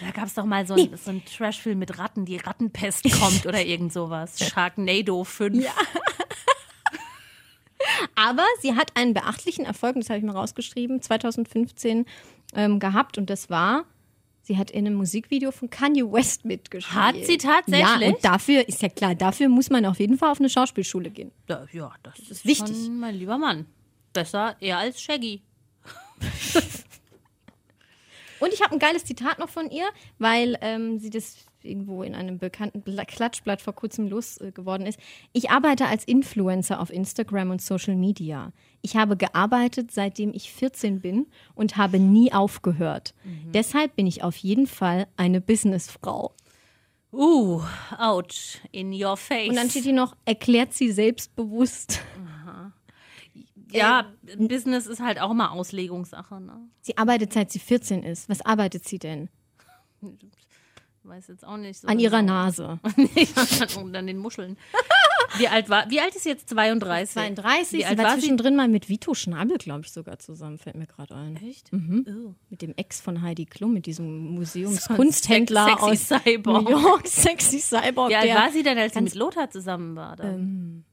[0.00, 3.46] Da gab es doch mal so, ein, so einen Trashfilm mit Ratten, die Rattenpest kommt
[3.46, 4.40] oder irgend sowas.
[4.40, 5.64] Sharknado 5.
[5.64, 5.70] Ja.
[8.16, 12.06] Aber sie hat einen beachtlichen Erfolg, das habe ich mir rausgeschrieben, 2015
[12.54, 13.84] ähm, gehabt und das war,
[14.48, 16.96] sie hat in einem Musikvideo von Kanye West mitgespielt.
[17.00, 18.00] Hat sie tatsächlich?
[18.00, 21.10] Ja, und dafür, ist ja klar, dafür muss man auf jeden Fall auf eine Schauspielschule
[21.10, 21.30] gehen.
[21.72, 22.74] Ja, das, ist wichtig.
[22.74, 23.66] Schon, mein lieber Mann.
[24.12, 25.42] Besser eher als Shaggy.
[28.40, 29.84] Und ich habe ein geiles Zitat noch von ihr,
[30.18, 34.98] weil ähm, sie das irgendwo in einem bekannten Bla- Klatschblatt vor kurzem losgeworden ist.
[35.32, 38.52] Ich arbeite als Influencer auf Instagram und Social Media.
[38.80, 43.14] Ich habe gearbeitet, seitdem ich 14 bin und habe nie aufgehört.
[43.52, 46.32] Deshalb bin ich auf jeden Fall eine Businessfrau.
[47.12, 47.62] Uh,
[47.98, 49.48] ouch, in your face.
[49.48, 52.00] Und dann steht hier noch, erklärt sie selbstbewusst.
[53.72, 56.68] ja, Business ist halt auch immer Auslegungssache, ne?
[56.82, 58.28] Sie arbeitet, seit sie 14 ist.
[58.28, 59.30] Was arbeitet sie denn?
[61.02, 61.80] Weiß jetzt auch nicht.
[61.80, 62.34] So An ihrer genau.
[62.34, 62.78] Nase.
[63.80, 64.58] und an den Muscheln.
[65.36, 66.48] Wie alt war, wie alt ist sie jetzt?
[66.48, 67.12] 32?
[67.12, 67.72] 32.
[67.72, 68.20] Wie Sie alt war war sie?
[68.20, 70.56] zwischendrin mal mit Vito Schnabel, glaube ich, sogar zusammen.
[70.58, 71.36] Fällt mir gerade ein.
[71.36, 71.72] Echt?
[71.72, 72.34] Mhm.
[72.48, 76.64] Mit dem Ex von Heidi Klum, mit diesem So Museumskunsthändler Sex- aus sexy Cyborg.
[76.64, 78.10] New York, sexy Cyborg.
[78.10, 80.16] Wie alt war sie denn, als sie mit Lothar zusammen war?
[80.16, 80.84] Dann?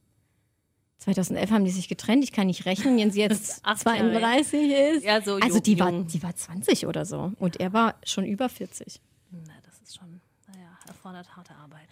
[0.98, 2.24] 2011 haben die sich getrennt.
[2.24, 3.98] Ich kann nicht rechnen, wenn sie jetzt Acht Jahre.
[3.98, 5.04] 32 ist.
[5.04, 6.06] Ja, so also jung- die war, jung.
[6.08, 7.32] die war 20 oder so.
[7.38, 9.00] Und er war schon über 40.
[9.30, 10.20] Na, das ist schon,
[10.52, 11.86] naja, erfordert harte Arbeit.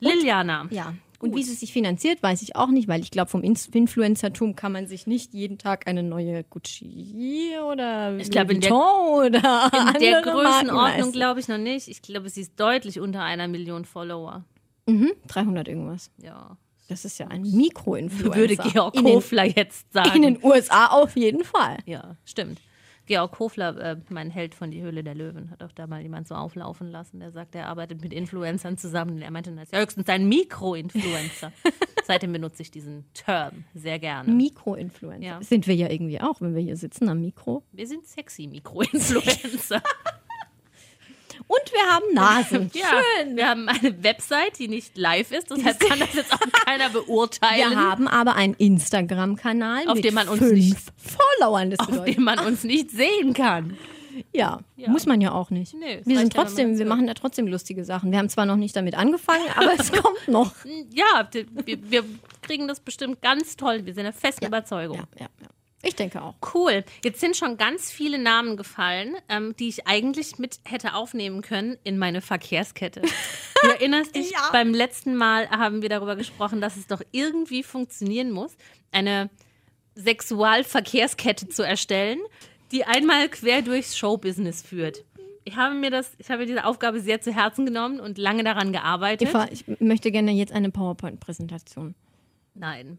[0.00, 0.66] Liliana.
[0.70, 0.94] Ja.
[1.24, 4.72] Und wie sie sich finanziert, weiß ich auch nicht, weil ich glaube, vom Influencertum kann
[4.72, 10.00] man sich nicht jeden Tag eine neue Gucci oder Ich glaube, in der- oder In
[10.00, 11.88] der Größenordnung glaube ich noch nicht.
[11.88, 14.44] Ich glaube, sie ist deutlich unter einer Million Follower.
[14.86, 16.10] Mhm, 300 irgendwas.
[16.18, 16.56] Ja.
[16.88, 18.36] Das ist ja ein Mikroinfluencer.
[18.36, 20.16] Würde Georg Kofler jetzt sagen.
[20.16, 21.78] in den USA auf jeden Fall.
[21.86, 22.60] Ja, stimmt.
[23.06, 26.26] Georg Kofler, äh, mein Held von Die Höhle der Löwen, hat auch da mal jemand
[26.26, 27.20] so auflaufen lassen.
[27.20, 29.20] Der sagt, er arbeitet mit Influencern zusammen.
[29.20, 31.52] Er meinte, das ist ja höchstens ein Mikroinfluencer.
[32.04, 34.30] Seitdem benutze ich diesen Term sehr gerne.
[34.30, 35.26] Mikroinfluencer.
[35.26, 35.42] Ja.
[35.42, 37.62] Sind wir ja irgendwie auch, wenn wir hier sitzen am Mikro.
[37.72, 39.82] Wir sind sexy Mikroinfluencer.
[41.46, 42.70] Und wir haben Nasen.
[42.74, 43.02] ja,
[43.34, 47.70] wir haben eine Website, die nicht live ist, deshalb kann das jetzt auch keiner beurteilen.
[47.70, 50.76] Wir haben aber einen Instagram-Kanal Auf mit dem man uns nicht-
[51.38, 51.70] Followern.
[51.70, 53.76] Das auf bedeutet, dem man uns nicht sehen kann.
[54.32, 54.90] ja, Ja.
[54.90, 55.74] muss man ja auch nicht.
[55.74, 58.10] Nee, wir sind ja, trotzdem, wir machen da trotzdem lustige Sachen.
[58.12, 60.52] Wir haben zwar noch nicht damit angefangen, aber es kommt noch.
[60.92, 61.46] Ja, wir,
[61.90, 62.04] wir
[62.42, 63.84] kriegen das bestimmt ganz toll.
[63.86, 64.98] Wir sind der festen Überzeugung.
[64.98, 65.48] Ja, ja, ja.
[65.86, 66.34] Ich denke auch.
[66.54, 66.84] Cool.
[67.04, 71.76] Jetzt sind schon ganz viele Namen gefallen, ähm, die ich eigentlich mit hätte aufnehmen können
[71.84, 73.02] in meine Verkehrskette.
[73.62, 74.50] Du erinnerst dich, Ja.
[74.52, 78.54] beim letzten Mal haben wir darüber gesprochen, dass es doch irgendwie funktionieren muss,
[78.92, 79.30] eine
[79.94, 82.18] Sexualverkehrskette zu erstellen,
[82.72, 85.04] die einmal quer durchs Showbusiness führt.
[85.44, 88.44] Ich habe mir das, ich habe mir diese Aufgabe sehr zu Herzen genommen und lange
[88.44, 89.28] daran gearbeitet.
[89.28, 91.94] Eva, ich möchte gerne jetzt eine PowerPoint-Präsentation.
[92.54, 92.98] Nein.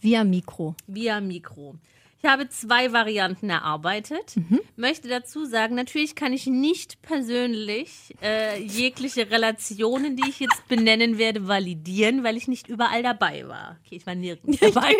[0.00, 0.74] Via Mikro.
[0.86, 1.74] via Mikro.
[2.22, 4.34] Ich habe zwei Varianten erarbeitet.
[4.76, 11.16] Möchte dazu sagen, natürlich kann ich nicht persönlich äh, jegliche Relationen, die ich jetzt benennen
[11.16, 13.78] werde, validieren, weil ich nicht überall dabei war.
[13.86, 14.94] Okay, ich war nirgends dabei.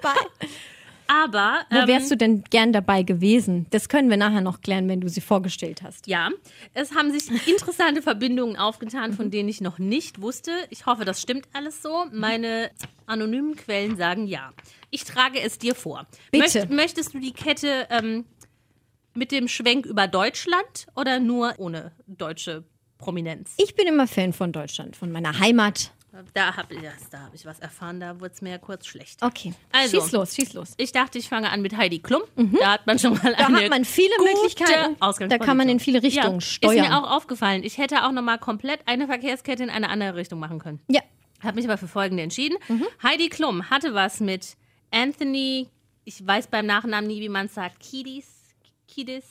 [0.00, 0.48] dabei.
[1.08, 3.66] Aber Wo ähm, wärst du denn gern dabei gewesen?
[3.70, 6.06] Das können wir nachher noch klären, wenn du sie vorgestellt hast.
[6.06, 6.30] ja,
[6.74, 10.52] es haben sich interessante Verbindungen aufgetan, von denen ich noch nicht wusste.
[10.70, 12.06] Ich hoffe, das stimmt alles so.
[12.12, 12.70] Meine
[13.06, 14.52] anonymen Quellen sagen ja.
[14.90, 16.06] Ich trage es dir vor.
[16.30, 16.60] Bitte.
[16.60, 18.24] Möcht, möchtest du die Kette ähm,
[19.14, 22.64] mit dem Schwenk über Deutschland oder nur ohne deutsche
[22.98, 23.54] Prominenz?
[23.58, 25.92] Ich bin immer Fan von Deutschland, von meiner Heimat.
[26.34, 29.22] Da habe ich, da hab ich was erfahren, da wurde es mir ja kurz schlecht.
[29.22, 29.54] Okay.
[29.72, 30.00] Also.
[30.00, 30.74] schieß los, schieß los.
[30.76, 32.22] Ich dachte, ich fange an mit Heidi Klum.
[32.60, 34.96] Da hat man schon mal Da eine hat man viele Möglichkeiten.
[35.28, 36.76] Da kann man in viele Richtungen ja, steuern.
[36.76, 37.62] Ist mir auch aufgefallen.
[37.62, 40.80] Ich hätte auch nochmal komplett eine Verkehrskette in eine andere Richtung machen können.
[40.88, 41.00] Ja.
[41.42, 42.56] Habe mich aber für folgende entschieden.
[42.68, 42.86] Mhm.
[43.02, 44.56] Heidi Klum hatte was mit
[44.90, 45.68] Anthony,
[46.04, 48.26] ich weiß beim Nachnamen nie, wie man es sagt, Kiedis,
[48.88, 49.24] Kiedis,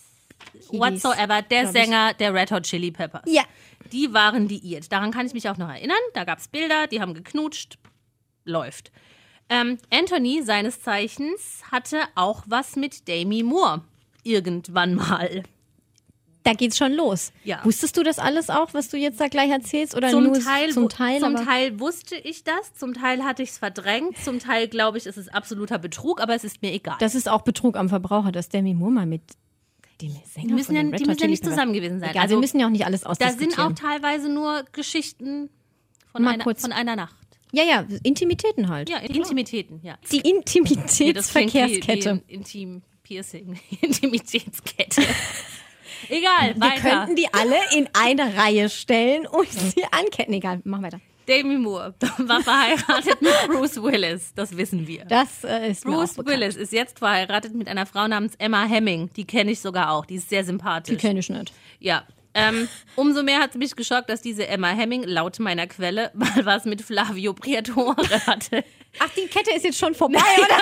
[0.70, 1.82] whatsoever, der glaub ich.
[1.82, 3.24] Sänger der Red Hot Chili Peppers.
[3.26, 3.44] Ja.
[3.92, 4.92] Die waren liiert.
[4.92, 5.98] Daran kann ich mich auch noch erinnern.
[6.14, 7.78] Da gab es Bilder, die haben geknutscht.
[8.44, 8.92] Läuft.
[9.50, 13.82] Ähm, Anthony, seines Zeichens, hatte auch was mit Demi Moore.
[14.24, 15.44] Irgendwann mal.
[16.46, 17.32] Da geht's schon los.
[17.44, 17.60] Ja.
[17.64, 19.96] Wusstest du das alles auch, was du jetzt da gleich erzählst?
[19.96, 21.20] Oder Zum nur Teil, zum Teil?
[21.20, 25.08] zum Teil wusste ich das, zum Teil hatte ich es verdrängt, zum Teil glaube ich,
[25.08, 26.98] ist es absoluter Betrug, aber es ist mir egal.
[27.00, 29.24] Das ist auch Betrug am Verbraucher, dass Demi Moore mal mit
[30.02, 32.10] dem Sänger Die müssen ja- die müssen ja nicht zusammen gewesen sein.
[32.12, 33.72] Egal, Also, wir müssen ja auch nicht alles da sind ausdiskutieren.
[33.74, 35.50] auch teilweise nur Geschichten
[36.12, 37.16] von, einer, von einer Nacht.
[37.52, 38.90] ja, ja, Intimitäten halt.
[38.90, 39.98] Ja, Intimitäten, ja.
[40.12, 42.06] Die Nee, das klingt wie- Intimitätsverkehrskette.
[42.06, 43.60] wie ein Intim-Piercing.
[43.82, 45.02] Intimitätskette.
[46.10, 46.82] Egal, Wir weiter.
[46.82, 50.34] könnten die alle in eine Reihe stellen und sie anketten.
[50.34, 51.00] Egal, mach weiter.
[51.28, 55.06] Demi Moore war verheiratet mit Bruce Willis, das wissen wir.
[55.06, 56.18] Das äh, ist Bruce.
[56.18, 59.10] Willis ist jetzt verheiratet mit einer Frau namens Emma Hemming.
[59.16, 60.06] Die kenne ich sogar auch.
[60.06, 60.98] Die ist sehr Die sympathisch.
[60.98, 61.54] kenne ich nicht.
[61.80, 62.04] Ja.
[62.38, 66.46] Ähm, umso mehr hat es mich geschockt, dass diese Emma Hemming laut meiner Quelle mal
[66.46, 67.96] was mit Flavio Briatore
[68.28, 68.66] hatte.
[69.00, 70.60] Ach, die Kette ist jetzt schon vorbei, oder?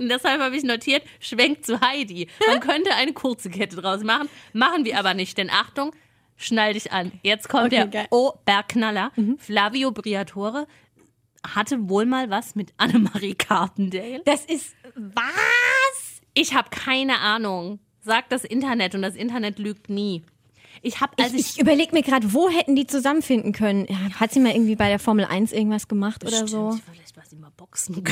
[0.00, 2.26] Und deshalb habe ich notiert, schwenkt zu Heidi.
[2.48, 5.92] Man könnte eine kurze Kette draus machen, machen wir aber nicht, denn Achtung,
[6.36, 7.12] schnall dich an.
[7.22, 8.06] Jetzt kommt Okay, der geil.
[8.10, 9.12] Oberknaller.
[9.38, 10.66] Flavio Briatore
[11.46, 14.22] hatte wohl mal was mit Annemarie Carpendale.
[14.24, 16.20] Das ist was?
[16.34, 17.78] Ich habe keine Ahnung.
[18.02, 20.22] Sagt das Internet und das Internet lügt nie.
[20.82, 23.86] Ich habe, als ich, ich, ich überlege mir gerade, wo hätten die zusammenfinden können?
[24.18, 26.78] Hat sie mal irgendwie bei der Formel 1 irgendwas gemacht oder so?
[26.92, 27.13] Vielleicht
[27.74, 28.04] Boxen.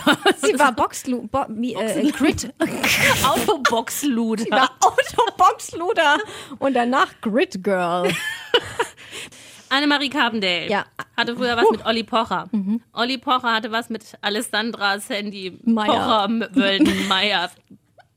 [0.42, 2.52] Sie war Boxlu Bo wie, äh, Grid
[3.24, 4.50] Autoboxluder.
[4.50, 6.18] war Autoboxluder
[6.58, 8.12] und danach Grid Girl.
[9.68, 10.84] Annemarie Carpendale Ja.
[11.16, 12.50] hatte früher was mit Olli Pocher.
[12.92, 16.26] Olli Pocher hatte was mit Alessandra Sandy Meyer.
[16.26, 17.50] Pocher Wölden Meyer.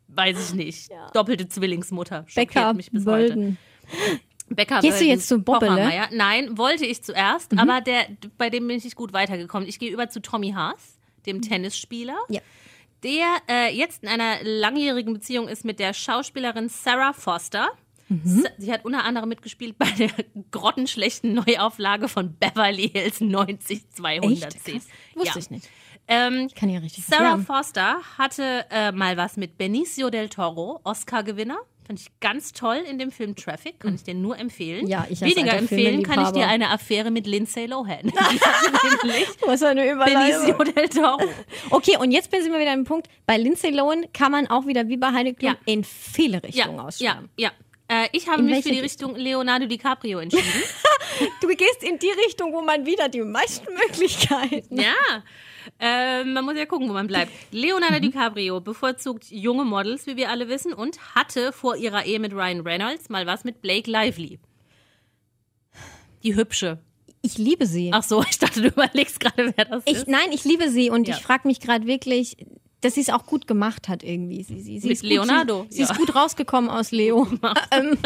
[0.08, 0.90] Weiß ich nicht.
[1.14, 2.24] Doppelte Zwillingsmutter.
[2.28, 3.58] Schockiert Becker mich bis Wölden.
[3.88, 4.20] heute.
[4.50, 6.08] Becker Gehst du jetzt zu Bobbele?
[6.12, 8.06] Nein, wollte ich zuerst, aber der,
[8.38, 9.68] bei dem bin ich nicht gut weitergekommen.
[9.68, 10.95] Ich gehe über zu Tommy Haas,
[11.26, 12.18] dem Tennisspieler.
[12.30, 12.42] Ja.
[13.04, 17.70] der äh, jetzt in einer langjährigen Beziehung ist mit der Schauspielerin Sarah Foster.
[18.24, 20.12] Sa- Sie hat unter anderem mitgespielt bei der
[20.52, 24.32] grottenschlechten Neuauflage von Beverly Hills 90210.
[24.32, 24.42] Echt?
[24.42, 24.88] Krass.
[25.16, 25.38] Wusste ja.
[25.38, 25.70] ich nicht.
[26.08, 30.80] Ähm, Kann ja richtig Sarah was Foster hatte äh, mal was mit Benicio del Toro,
[30.84, 31.58] Oscar-Gewinner.
[31.86, 34.88] Fand ich ganz toll in dem Film Traffic, kann ich dir nur empfehlen.
[34.88, 38.12] Ja, ich Weniger empfehlen kann ich dir eine Affäre mit Lindsay Lohan.
[39.46, 40.56] Was eine Überleitung.
[40.58, 41.22] Benicio del Toro.
[41.70, 43.08] Okay, und jetzt sind wir wieder am Punkt.
[43.28, 45.58] Bei Lindsay Lohan kann man auch wieder wie bei Heidi Klum Ja.
[45.66, 47.52] in viele Richtungen Ja, ja,
[47.90, 48.04] ja.
[48.04, 50.44] Äh, ich habe In mich für die Richtung Leonardo DiCaprio entschieden.
[51.40, 54.82] Du gehst in die Richtung, wo man wieder die meisten Möglichkeiten.
[54.82, 55.24] ja.
[55.80, 57.32] Äh, man muss ja gucken, wo man bleibt.
[57.52, 62.34] Leonardo DiCaprio bevorzugt junge Models, wie wir alle wissen, und hatte vor ihrer Ehe mit
[62.34, 64.40] Ryan Reynolds mal was mit Blake Lively.
[66.24, 66.80] Die hübsche.
[67.22, 67.90] Ich liebe sie.
[67.94, 70.08] Ach so, ich dachte, du überlegst gerade, wer das Ich, ist.
[70.08, 71.16] nein, ich liebe sie und Ja.
[71.16, 72.38] ich frage mich gerade wirklich,
[72.82, 74.44] dass sie es auch gut gemacht hat irgendwie.
[74.44, 75.90] Sie, sie, sie Mit ist gut, Leonardo, Sie, sie ja.
[75.92, 77.28] ist gut rausgekommen aus Leo.
[77.72, 77.98] ähm,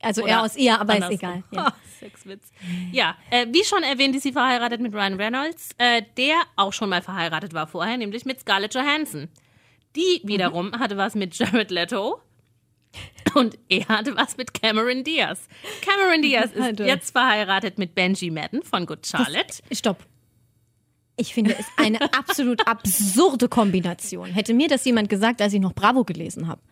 [0.00, 1.30] also Oder eher aus ihr, aber ist andersrum.
[1.30, 1.42] egal.
[1.52, 1.74] Ja.
[2.00, 2.50] Sexwitz.
[2.92, 6.88] Ja, äh, wie schon erwähnt, ist sie verheiratet mit Ryan Reynolds, äh, der auch schon
[6.88, 9.28] mal verheiratet war vorher, nämlich mit Scarlett Johansson.
[9.96, 12.20] Die wiederum hatte was mit Jared Leto.
[13.34, 15.46] Und er hatte was mit Cameron Diaz.
[15.82, 16.86] Cameron Diaz ist Alter.
[16.86, 19.62] jetzt verheiratet mit Benji Madden von Good Charlotte.
[19.70, 19.98] Stopp.
[21.16, 24.26] Ich finde es eine absolut absurde Kombination.
[24.30, 26.62] Hätte mir das jemand gesagt, als ich noch Bravo gelesen habe.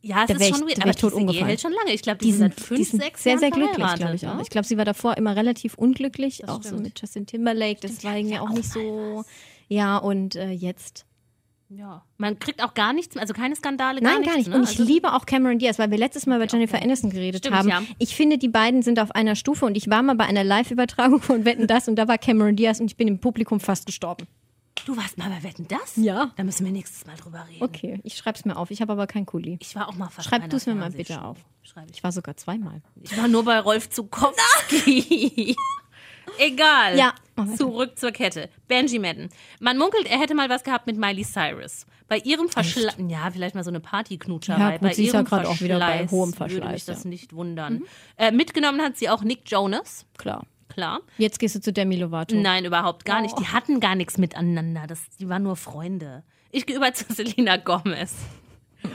[0.00, 1.46] Ja, es Da ist schon weird, aber ich tot diese Ehe umgefallen.
[1.48, 1.92] hält schon lange.
[1.92, 3.94] Ich glaube, die, Die sind sind, seit fünf, die sind sechs sehr, Jahren sehr glücklich,
[3.96, 4.34] glaube ich auch.
[4.36, 4.42] ne?
[4.42, 6.82] Ich glaube, sie war davor immer relativ unglücklich, auch so stimmt.
[6.84, 7.80] mit Justin Timberlake.
[7.80, 9.24] Das war irgendwie auch nicht so.
[9.68, 11.04] Ja, und äh, jetzt.
[11.70, 12.02] Ja.
[12.16, 14.32] Man kriegt auch gar nichts, also keine Skandale, gar Nein, nichts.
[14.32, 14.48] gar nicht.
[14.48, 14.56] Ne?
[14.56, 17.40] Und ich also, liebe auch Cameron Diaz, weil wir letztes Mal über Jennifer Aniston geredet
[17.44, 17.68] Stimmt, haben.
[17.68, 17.82] ja.
[17.98, 21.20] Ich finde, die beiden sind auf einer Stufe und ich war mal bei einer Live-Übertragung
[21.20, 24.26] von Wetten das und da war Cameron Diaz und ich bin im Publikum fast gestorben.
[24.88, 25.96] Du warst mal bei Wetten, das?
[25.96, 26.30] Ja.
[26.36, 27.62] Da müssen wir nächstes Mal drüber reden.
[27.62, 28.70] Okay, ich schreib's mir auf.
[28.70, 29.58] Ich habe aber kein Kuli.
[29.60, 31.36] Ich war auch mal fast Schreib einer du's mir mal bitte auf.
[31.62, 31.96] Schreib ich.
[31.96, 32.80] Ich war sogar zweimal.
[33.02, 35.54] ich war nur bei Rolf Zukowski.
[36.38, 36.96] Egal.
[36.96, 37.12] Ja.
[37.58, 38.48] Zurück zur Kette.
[38.66, 39.28] Benji Madden.
[39.60, 41.84] Man munkelt, er hätte mal was gehabt mit Miley Cyrus.
[42.08, 44.58] Bei ihrem Verschleiß, ja, vielleicht mal so eine Partyknutscherei.
[44.58, 46.52] Ja, gut, bei sie ist ja ihrem grad auch wieder bei Verschleiß hohem Würde mich
[46.54, 47.04] Verschleiß, das ja.
[47.04, 47.10] Mhm.
[47.10, 47.82] nicht wundern.
[48.16, 50.06] Äh, mitgenommen hat sie auch Nick Jonas.
[50.16, 50.46] Klar.
[50.78, 51.00] Klar.
[51.18, 52.36] Jetzt gehst du zu Demi Lovato.
[52.36, 53.22] Nein, überhaupt gar Oh.
[53.22, 53.36] nicht.
[53.36, 54.86] Die hatten gar nichts miteinander.
[54.86, 56.22] Das, die waren nur Freunde.
[56.52, 58.14] Ich gehe über zu Selena Gomez.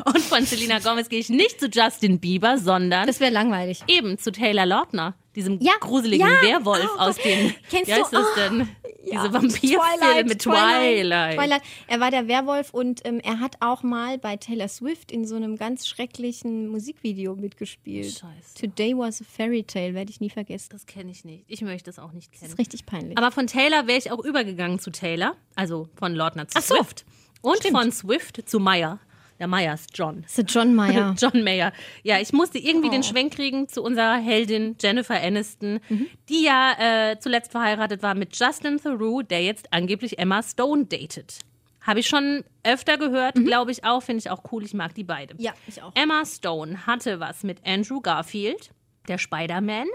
[0.05, 3.83] Und von Selena Gomez gehe ich nicht zu Justin Bieber, sondern Das wäre langweilig.
[3.87, 7.53] eben zu Taylor Lautner, diesem Ja, gruseligen ja, Werwolf oh aus den.
[7.69, 8.69] Kennst wie heißt du- das oh, denn?
[9.05, 11.35] Ja, Diese Vampirfilme mit Twilight.
[11.37, 11.61] Twilight.
[11.87, 15.35] Er war der Werwolf und ähm, er hat auch mal bei Taylor Swift in so
[15.35, 18.05] einem ganz schrecklichen Musikvideo mitgespielt.
[18.05, 18.55] Scheiße.
[18.59, 20.69] Today was a Fairy Tale, werde ich nie vergessen.
[20.71, 21.43] Das kenne ich nicht.
[21.47, 22.51] Ich möchte es auch nicht Das kennen.
[22.53, 23.17] ist richtig peinlich.
[23.17, 26.75] Aber von Taylor wäre ich auch übergegangen zu Taylor, also von Lautner zu Ach so.
[26.75, 27.05] Swift.
[27.41, 28.99] Und von Swift zu Meyer.
[29.43, 30.23] Der Meyer ist John.
[30.25, 31.15] ist John Mayer.
[31.19, 31.73] John Mayer.
[32.01, 32.91] Ja, ich musste irgendwie Oh.
[32.91, 36.07] den Schwenk kriegen zu unserer Heldin Jennifer Aniston, Mhm.
[36.29, 36.71] die ja
[37.11, 41.39] äh, zuletzt verheiratet war mit Justin Theroux, der jetzt angeblich Emma Stone datet.
[41.81, 44.63] Habe ich schon öfter gehört, glaube ich auch, finde ich auch cool.
[44.63, 45.33] Ich mag die beide.
[45.33, 45.41] Mhm.
[45.41, 45.91] Ja, ich auch.
[45.93, 48.69] Emma Stone hatte was mit Andrew Garfield,
[49.09, 49.87] der Spider-Man,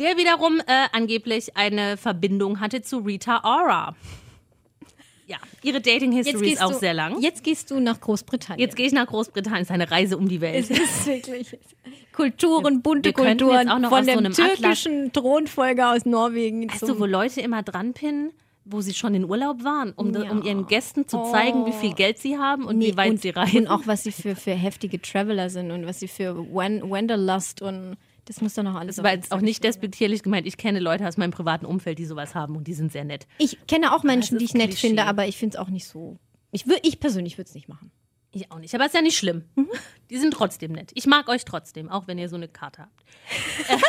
[0.00, 3.94] der wiederum äh, angeblich eine Verbindung hatte zu Rita Ora.
[5.28, 7.20] Ja, ihre Dating-History ist auch du, sehr lang.
[7.20, 8.60] Jetzt gehst du nach Großbritannien.
[8.66, 10.70] Jetzt gehe ich nach Großbritannien, es ist eine Reise um die Welt.
[10.70, 11.56] es ist wirklich
[12.12, 16.68] Kulturen, bunte Kulturen auch noch von aus so dem einem Atlas- türkischen Thronfolger aus Norwegen.
[16.70, 18.32] Weißt du, wo Leute immer dran pinnen,
[18.64, 20.30] wo sie schon in Urlaub waren, um, Ja.
[20.30, 23.20] um ihren Gästen zu zeigen, wie viel Geld sie haben und Nee, wie weit und,
[23.22, 23.58] sie reisen?
[23.58, 27.62] Und auch, was sie für, für heftige Traveler sind und was sie für Wan- Wanderlust
[27.62, 27.96] und
[28.28, 30.46] das muss doch noch alles das war jetzt auch nicht despektierlich gemeint.
[30.46, 33.26] Ich kenne Leute aus meinem privaten Umfeld, die sowas haben und die sind sehr nett.
[33.38, 34.88] Ich kenne auch Menschen, die ich nett Klischee.
[34.88, 36.18] finde, aber ich finde es auch nicht so.
[36.50, 37.90] Ich, ich persönlich würde es nicht machen.
[38.30, 39.44] Ich auch nicht, aber ist ja nicht schlimm.
[39.56, 39.68] Mhm.
[40.10, 40.90] Die sind trotzdem nett.
[40.94, 43.04] Ich mag euch trotzdem, auch wenn ihr so eine Karte habt.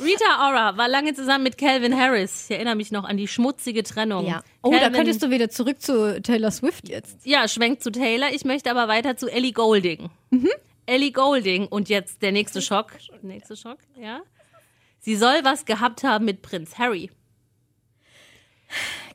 [0.00, 2.44] Rita Ora war lange zusammen mit Calvin Harris.
[2.48, 4.26] Ich erinnere mich noch an die schmutzige Trennung.
[4.26, 4.42] Ja.
[4.62, 7.26] Oh, da Calvin- könntest du wieder zurück zu Taylor Swift jetzt.
[7.26, 8.28] Ja, schwenkt zu Taylor.
[8.32, 10.10] Ich möchte aber weiter zu Ellie Golding.
[10.90, 12.92] Ellie Golding und jetzt der nächste Schock.
[13.22, 14.20] Nächste Schock, ja.
[14.98, 17.10] Sie soll was gehabt haben mit Prinz Harry.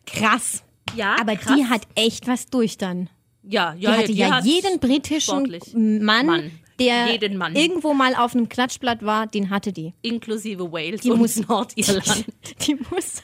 [0.06, 0.64] Krass.
[0.96, 1.56] Ja, Aber krass.
[1.56, 3.10] die hat echt was durch dann.
[3.44, 5.60] ja, Die ja, hatte die ja hat jeden britischen.
[6.04, 6.52] Mann, Mann.
[6.80, 7.56] der Mann.
[7.56, 9.94] irgendwo mal auf einem Klatschblatt war, den hatte die.
[10.02, 12.26] inklusive Wales Die und muss Nordirland.
[12.68, 13.24] Die muss,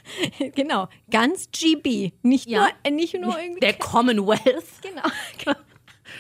[0.55, 2.11] genau, ganz GB.
[2.23, 2.59] Nicht, Ja.
[2.61, 3.59] nur, äh, nicht nur irgendwie.
[3.61, 4.65] Der Commonwealth.
[4.81, 5.55] genau.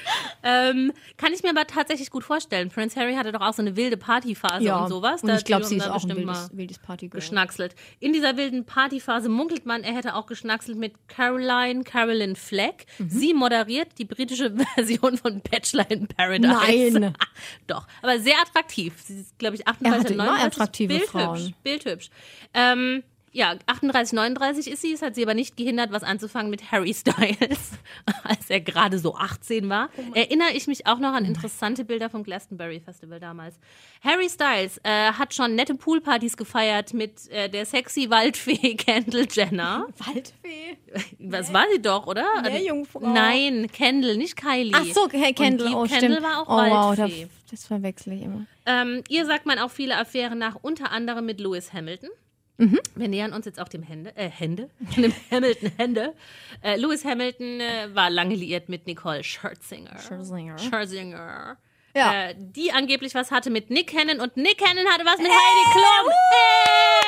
[0.43, 2.69] Ähm, kann ich mir aber tatsächlich gut vorstellen.
[2.71, 5.21] Prince Harry hatte doch auch so eine wilde Partyphase Ja, und sowas.
[5.21, 7.19] und Da ich glaube, sie ist auch ein bestimmt wildes, mal wildes Partygirl.
[7.19, 7.75] geschnackselt.
[7.99, 12.87] In dieser wilden Partyphase munkelt man, er hätte auch geschnackselt mit Caroline, Carolyn Fleck.
[12.97, 13.09] Mhm.
[13.11, 16.99] Sie moderiert die britische Version von Bachelor in Paradise.
[16.99, 17.13] Nein.
[17.67, 18.95] Doch, aber sehr attraktiv.
[18.97, 20.53] Sie ist, glaube ich, 38, hatte immer 39.
[20.53, 21.53] attraktive Bildhübsch, Frauen.
[21.61, 22.09] Bildhübsch.
[22.55, 24.91] Ähm, ja, 38, 39 ist sie.
[24.93, 27.71] Es hat sie aber nicht gehindert, was anzufangen mit Harry Styles,
[28.23, 29.89] als er gerade so 18 war.
[29.97, 33.55] Oh Erinnere ich mich auch noch an interessante Bilder vom Glastonbury Festival damals.
[34.03, 39.87] Harry Styles äh, hat schon nette Poolpartys gefeiert mit äh, der sexy Waldfee Kendall Jenner.
[39.97, 40.77] Waldfee.
[41.19, 42.27] Was war sie doch, oder?
[42.37, 42.99] Also, Meerjungfrau.
[42.99, 44.73] Nein, Kendall, nicht Kylie.
[44.75, 45.67] Ach so, Herr Kendall.
[45.67, 46.23] Und oh, Kendall stimmt.
[46.23, 47.27] war auch oh, wow, Waldfee.
[47.49, 48.45] das verwechsel ich immer.
[48.65, 52.09] Ähm, ihr sagt man auch viele Affären nach, unter anderem mit Lewis Hamilton.
[52.57, 52.79] Mhm.
[52.95, 56.13] Wir nähern uns jetzt auch dem Hände, äh, Hände, dem Hamilton Hände.
[56.61, 59.97] Äh, Lewis Hamilton äh, war lange liiert mit Nicole Scherzinger.
[59.99, 60.57] Scherzinger.
[60.57, 61.57] Scherzinger.
[61.95, 62.13] Ja.
[62.29, 65.71] Äh, die angeblich was hatte mit Nick Cannon und Nick Cannon hatte was mit Heidi
[65.71, 66.13] Klum.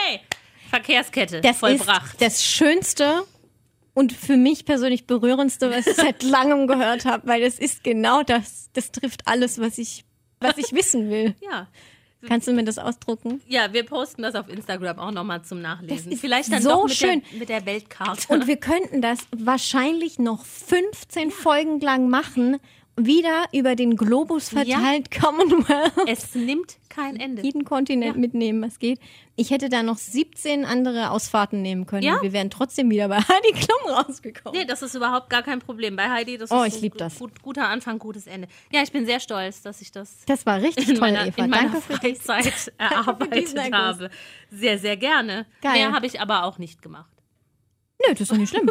[0.07, 0.19] Hey!
[0.69, 2.13] Verkehrskette Das vollbracht.
[2.13, 3.23] ist das Schönste
[3.93, 8.23] und für mich persönlich berührendste, was ich seit langem gehört habe, weil es ist genau
[8.23, 10.03] das, das trifft alles, was ich,
[10.39, 11.35] was ich wissen will.
[11.41, 11.67] Ja.
[12.27, 13.41] Kannst du mir das ausdrucken?
[13.47, 16.05] Ja, wir posten das auf Instagram auch nochmal zum Nachlesen.
[16.05, 17.21] Das ist Vielleicht dann so doch mit, schön.
[17.31, 18.33] Der, mit der Weltkarte.
[18.33, 22.59] Und wir könnten das wahrscheinlich noch 15 Folgen lang machen,
[22.95, 25.93] wieder über den Globus verteilt Commonwealth.
[26.07, 27.41] es nimmt kein Ende.
[27.41, 28.19] jeden Kontinent Ja.
[28.21, 28.99] mitnehmen, was geht.
[29.35, 32.03] Ich hätte da noch 17 andere Ausfahrten nehmen können.
[32.03, 32.21] Ja?
[32.21, 34.59] Wir wären trotzdem wieder bei Heidi Klum rausgekommen.
[34.59, 35.95] Nee, das ist überhaupt gar kein Problem.
[35.95, 37.17] Bei Heidi, das Oh, ist ich das.
[37.17, 38.47] Gut, guter Anfang, gutes Ende.
[38.71, 41.43] Ja, ich bin sehr stolz, dass ich das Das war richtig in toll, meiner, Eva.
[41.45, 41.93] in meiner Danke für.
[41.93, 44.11] Freizeit erarbeitet habe.
[44.51, 45.47] Sehr, sehr gerne.
[45.61, 45.73] Geil.
[45.73, 47.09] Mehr habe ich aber auch nicht gemacht.
[48.05, 48.69] Nö, das ist doch nicht schlimm.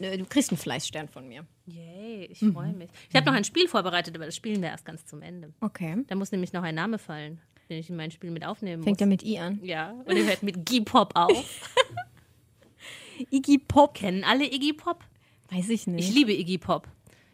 [0.00, 1.44] Nö, du kriegst einen Fleißstern von mir.
[1.66, 2.52] Yay, ich Mhm.
[2.54, 2.88] freue mich.
[3.10, 5.52] Ich habe noch ein Spiel vorbereitet, aber das spielen wir erst ganz zum Ende.
[5.60, 6.02] Okay.
[6.08, 8.96] Da muss nämlich noch ein Name fallen, den ich in mein Spiel mit aufnehmen Fängt
[8.96, 9.00] muss.
[9.00, 9.60] ja mit I an.
[9.62, 11.70] Ja, und ihr hört mit Iggy Pop auf.
[13.30, 13.94] Iggy Pop.
[13.94, 15.04] Kennen alle Iggy Pop?
[15.50, 16.08] Weiß ich nicht.
[16.08, 16.88] Ich liebe Iggy Pop.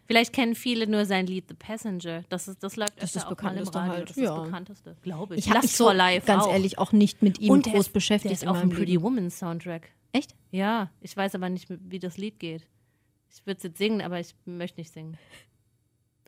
[0.06, 2.22] Vielleicht kennen viele nur sein Lied The Passenger.
[2.28, 3.36] Das, ist, das läuft Das ist Radio.
[3.74, 4.34] halt, Das ist ja.
[4.36, 5.46] das bekannteste, glaube ich.
[5.46, 6.52] ich habe mich so ganz auch.
[6.52, 9.02] ehrlich auch nicht mit ihm Und der groß ist, beschäftigt Der ist auf dem Pretty.
[9.02, 9.90] Woman Soundtrack.
[10.16, 10.34] Echt?
[10.50, 12.66] Ja, ich weiß aber nicht, wie das Lied geht.
[13.30, 15.18] Ich würde es jetzt singen, aber ich möchte nicht singen.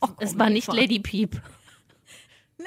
[0.03, 0.67] Och, Es komm, war nicht.
[0.73, 1.41] Lady Peep.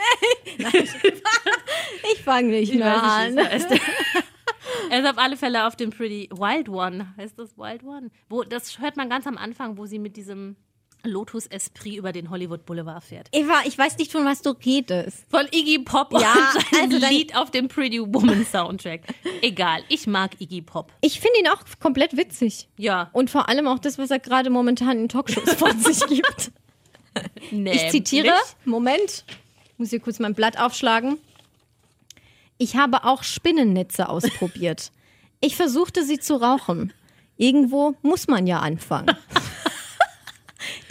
[2.14, 3.36] Ich fange nicht Ich mehr an.
[3.36, 3.66] nicht, es.
[4.90, 7.14] Er ist auf alle Fälle auf dem Pretty Wild One.
[7.18, 8.10] Heißt das Wild One?
[8.30, 10.56] Wo, das hört man ganz am Anfang, wo sie mit diesem
[11.04, 13.28] Lotus Esprit über den Hollywood Boulevard fährt.
[13.32, 15.26] Eva, ich weiß nicht, von was du redest.
[15.30, 19.02] Von Iggy Pop Ja, und sein also Lied auf dem Pretty Woman Soundtrack.
[19.42, 20.92] Egal, ich mag Iggy Pop.
[21.02, 22.68] Ich finde ihn auch komplett witzig.
[22.78, 26.52] Ja, Und vor allem auch das, was er gerade momentan in Talkshows von sich gibt.
[27.52, 27.72] nee.
[27.74, 28.34] Ich zitiere,
[28.66, 29.26] Moment,
[29.74, 31.18] ich muss hier kurz mein Blatt aufschlagen.
[32.58, 34.92] Ich habe auch Spinnennetze ausprobiert.
[35.40, 36.94] Ich versuchte sie zu rauchen.
[37.38, 39.16] Irgendwo muss man ja anfangen.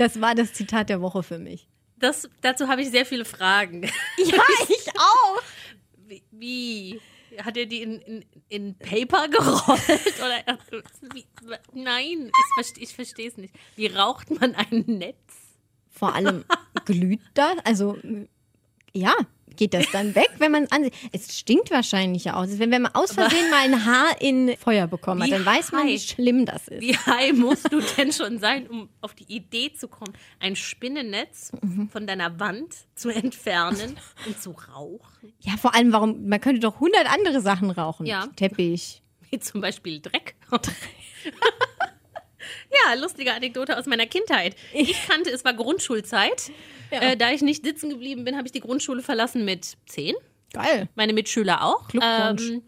[0.01, 1.69] Das war das Zitat der Woche für mich.
[1.99, 3.83] Das, dazu habe ich sehr viele Fragen.
[4.17, 5.43] Ja, ich auch.
[6.09, 6.23] Wie?
[6.31, 7.01] wie?
[7.45, 10.15] Hat er die in, in, in Paper gerollt?
[10.19, 10.59] Oder,
[11.13, 11.27] wie,
[11.75, 13.55] nein, ich verstehe ich verstehe es nicht.
[13.77, 15.19] Wie raucht man ein Netz?
[15.91, 16.47] Vor allem
[16.87, 17.99] glüht das, also
[18.95, 19.15] ja,
[19.57, 20.95] geht das dann weg, wenn man es ansieht.
[21.13, 22.47] Es stinkt wahrscheinlich ja auch.
[22.47, 25.87] Wenn, wenn man aus Versehen mal ein Haar in Feuer bekommen hat, dann weiß man,
[25.87, 26.81] wie schlimm das ist.
[26.81, 31.53] Wie high musst du denn schon sein, um auf die Idee zu kommen, ein Spinnennetz
[31.91, 35.33] von deiner Wand zu entfernen und zu rauchen?
[35.41, 38.07] Ja, vor allem, warum, man könnte doch hundert andere Sachen rauchen.
[38.07, 38.27] Ja.
[38.37, 39.03] Teppich.
[39.31, 40.35] Wie zum Beispiel Dreck.
[42.73, 44.57] ja, lustige Anekdote aus meiner Kindheit.
[44.73, 46.51] Ich kannte, es war Grundschulzeit.
[46.91, 50.15] Äh, da ich nicht sitzen geblieben bin, habe ich die Grundschule verlassen mit zehn.
[50.53, 50.89] Geil.
[50.97, 51.87] Meine Mitschüler auch.
[51.89, 52.51] Glückwunsch.
[52.51, 52.63] Ähm,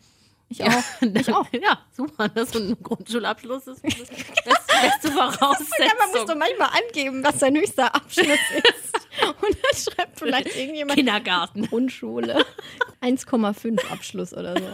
[0.49, 1.03] Ich ja, auch.
[1.15, 1.47] Ich auch.
[1.53, 3.83] Ja, super, dass so ein Grundschulabschluss ist.
[3.85, 5.67] Das beste, beste Voraussetzung.
[5.81, 8.95] Ja, man muss doch manchmal angeben, was sein höchster Abschluss ist.
[9.43, 11.67] Und dann schreibt vielleicht irgendjemand Kindergarten.
[11.67, 12.45] Grundschule
[13.03, 14.69] 1,5 Abschluss oder so.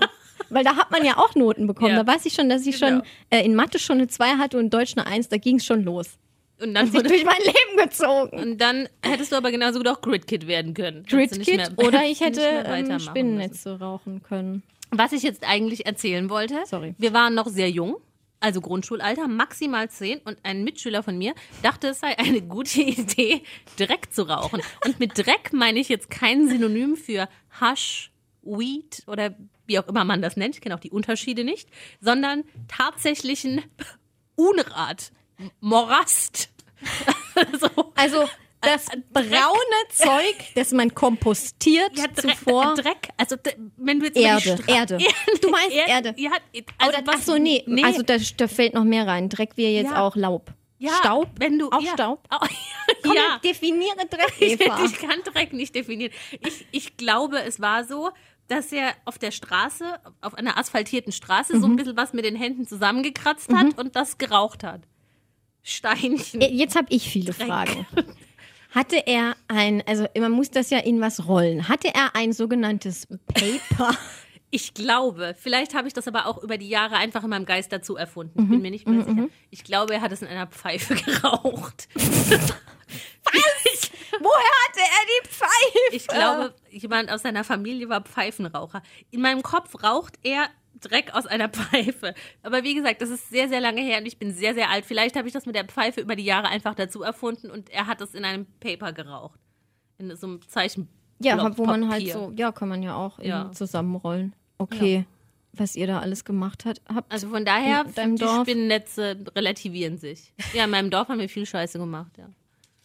[0.51, 1.95] Weil da hat man ja auch Noten bekommen.
[1.97, 2.03] Ja.
[2.03, 2.99] Da weiß ich schon, dass ich Genau.
[3.01, 5.29] schon äh, in Mathe schon eine 2 hatte und in Deutsch eine 1.
[5.29, 6.19] Da ging es schon los.
[6.61, 8.37] Und dann, wurde, durch mein Leben gezogen.
[8.37, 11.05] und dann hättest du aber genauso gut auch Grid-Kid werden können.
[11.13, 14.51] Mehr- oder ich hätte ähm, Spinnennetze rauchen können.
[14.55, 14.63] müssen.
[14.91, 16.95] Was ich jetzt eigentlich erzählen wollte, Sorry.
[16.99, 17.97] wir waren noch sehr jung,
[18.41, 23.43] also Grundschulalter, maximal zehn und ein Mitschüler von mir dachte, es sei eine gute Idee,
[23.77, 24.61] Dreck zu rauchen.
[24.85, 27.29] Und mit Dreck meine ich jetzt kein Synonym für
[27.61, 28.11] Hasch,
[28.43, 29.35] Weed oder
[29.69, 31.69] wie auch immer man das nennt, ich kenne auch die Unterschiede nicht,
[32.01, 33.63] sondern tatsächlichen
[34.35, 35.13] Unrat,
[35.61, 36.51] Morast.
[37.61, 37.93] so.
[37.95, 38.29] Also
[38.61, 42.75] das braune Zeug, das man kompostiert Ja, Dreck, zuvor.
[42.75, 43.09] Dreck.
[43.17, 43.37] Also
[43.77, 44.99] wenn du jetzt Erde, Erde.
[45.41, 46.15] Du meinst Erde.
[46.17, 46.33] Ja,
[46.79, 47.63] also Oder, was, ach so, nee.
[47.85, 49.29] Also da, da fällt noch mehr rein.
[49.29, 50.03] Dreck wäre jetzt Ja.
[50.05, 50.53] auch Laub.
[50.79, 51.29] ja, Staub?
[51.39, 52.25] Wenn du, Auch ja, Staub?
[52.31, 52.39] Au-
[53.05, 53.39] Komm, ja.
[53.45, 54.85] definiere Dreck, Ich, Eva.
[54.85, 56.13] ich kann Dreck nicht definieren.
[56.41, 58.11] Ich, ich glaube, es war so,
[58.49, 59.85] dass er auf der Straße,
[60.21, 61.61] auf einer asphaltierten Straße, Mhm.
[61.61, 64.81] so ein bisschen was mit den Händen zusammengekratzt hat und das geraucht hat.
[65.63, 66.41] Steinchen.
[66.41, 67.87] Äh, Jetzt habe ich viele Fragen.
[68.71, 71.69] Hatte er ein, also man muss das ja in was rollen.
[71.69, 73.95] Hatte er ein sogenanntes Paper?
[74.51, 77.71] Ich glaube, vielleicht habe ich das aber auch über die Jahre einfach in meinem Geist
[77.71, 78.33] dazu erfunden.
[78.39, 78.49] Ich Mhm.
[78.49, 79.29] bin mir nicht mehr sicher.
[79.51, 81.87] Ich glaube, er hat es in einer Pfeife geraucht.
[84.13, 85.79] Woher hatte er die Pfeife?
[85.93, 88.83] Ich glaube, jemand aus seiner Familie war Pfeifenraucher.
[89.11, 90.49] In meinem Kopf raucht er
[90.81, 92.15] Dreck aus einer Pfeife.
[92.43, 94.85] Aber wie gesagt, das ist sehr, sehr lange her und ich bin sehr, sehr alt.
[94.87, 97.87] Vielleicht habe ich das mit der Pfeife über die Jahre einfach dazu erfunden und er
[97.87, 99.41] hat es in einem Paper geraucht.
[99.99, 100.89] In so einem Zeichen.
[101.21, 103.51] Ja, wo man halt so, ja, kann man ja auch Ja.
[103.53, 104.35] zusammenrollen.
[104.59, 105.05] Okay,
[105.53, 106.81] was ihr da alles gemacht habt.
[107.09, 108.43] Also von daher, die Dorf?
[108.43, 110.33] Spinnennetze relativieren sich.
[110.53, 112.29] Ja, in meinem Dorf haben wir viel Scheiße gemacht, ja.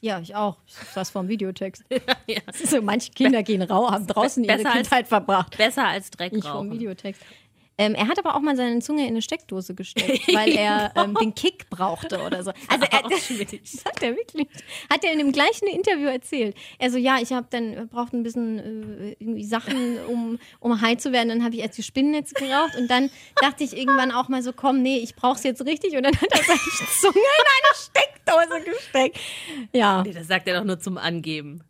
[0.04, 0.58] Ja, ich auch.
[0.68, 1.86] Ich saß vor dem Videotext.
[2.28, 2.42] ja.
[2.54, 5.56] So, manche Kinder gehen rau, haben draußen ihre besser als- Kindheit verbracht.
[5.58, 6.72] Besser als Dreck dem rauchen.
[6.72, 7.22] Videotext.
[7.78, 11.16] Ähm, er hat aber auch mal seine Zunge in eine Steckdose gesteckt, weil er ähm,
[11.16, 12.52] den Kick brauchte oder so.
[12.70, 14.48] Also er, das hat er wirklich.
[14.90, 16.56] Hat er in dem gleichen Interview erzählt.
[16.80, 20.98] Er so, ja, ich habe dann braucht ein bisschen äh, irgendwie Sachen, um, um high
[20.98, 21.30] zu werden.
[21.30, 23.10] Dann habe ich erst die Spinnennetze geraucht und dann
[23.42, 25.96] dachte ich irgendwann auch mal so, komm, nee, ich brauch's jetzt richtig.
[25.96, 26.60] Und dann hat er seine
[27.00, 29.20] Zunge in eine Steckdose gesteckt.
[29.74, 30.04] Ja.
[30.04, 31.64] Nee, das sagt er doch nur zum Angeben.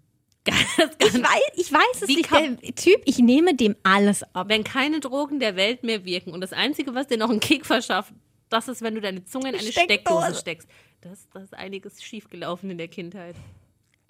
[0.45, 2.31] Ich weiß, ich weiß es Wie nicht.
[2.31, 4.49] Der Typ, ich nehme dem alles ab.
[4.49, 7.65] wenn keine Drogen der Welt mehr wirken und das Einzige, was dir noch einen Kick
[7.65, 8.13] verschafft,
[8.49, 9.93] das ist, wenn du deine Zunge in eine Steckdose.
[9.93, 10.67] Steckdose steckst.
[11.01, 13.35] Das, das ist einiges schiefgelaufen in der Kindheit.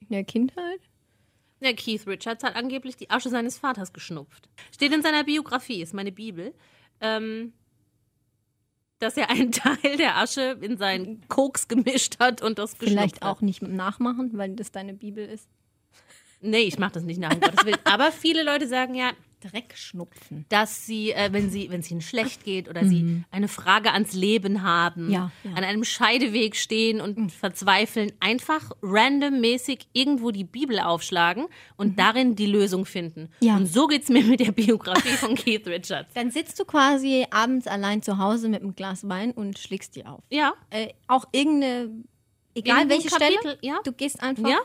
[0.02, 0.80] In der Kindheit?
[1.60, 4.50] Ja, Keith Richards hat angeblich die Asche seines Vaters geschnupft.
[4.74, 6.54] Steht in seiner Biografie, ist meine Bibel,
[7.00, 7.54] ähm,
[9.00, 13.24] dass er einen Teil der Asche in seinen Koks gemischt hat und das geschnupft Vielleicht
[13.24, 15.48] auch nicht nachmachen, weil das deine Bibel ist.
[16.44, 17.78] Nee, ich mach das nicht nach, um Gottes Willen.
[17.86, 20.46] Aber viele Leute sagen ja, Dreckschnupfen.
[20.50, 24.14] dass sie, äh, wenn sie, wenn es ihnen schlecht geht oder sie eine Frage ans
[24.14, 25.12] Leben haben, Mhm.
[25.12, 25.50] Ja, ja.
[25.52, 25.58] Mhm.
[25.58, 32.46] an einem Scheideweg stehen und verzweifeln, einfach randommäßig irgendwo die Bibel aufschlagen und darin die
[32.46, 33.30] Lösung finden.
[33.42, 33.48] Mhm.
[33.48, 33.56] Ja.
[33.58, 36.14] Und so geht's mir mit der Biografie von Keith Richards.
[36.14, 40.06] Dann sitzt du quasi abends allein zu Hause mit einem Glas Wein und schlägst die
[40.06, 40.24] auf.
[40.30, 41.90] Ja, Äh, auch irgendeine,
[42.56, 43.80] egal welche Kapitel, Stelle, ja.
[43.84, 44.58] du gehst einfach, ja.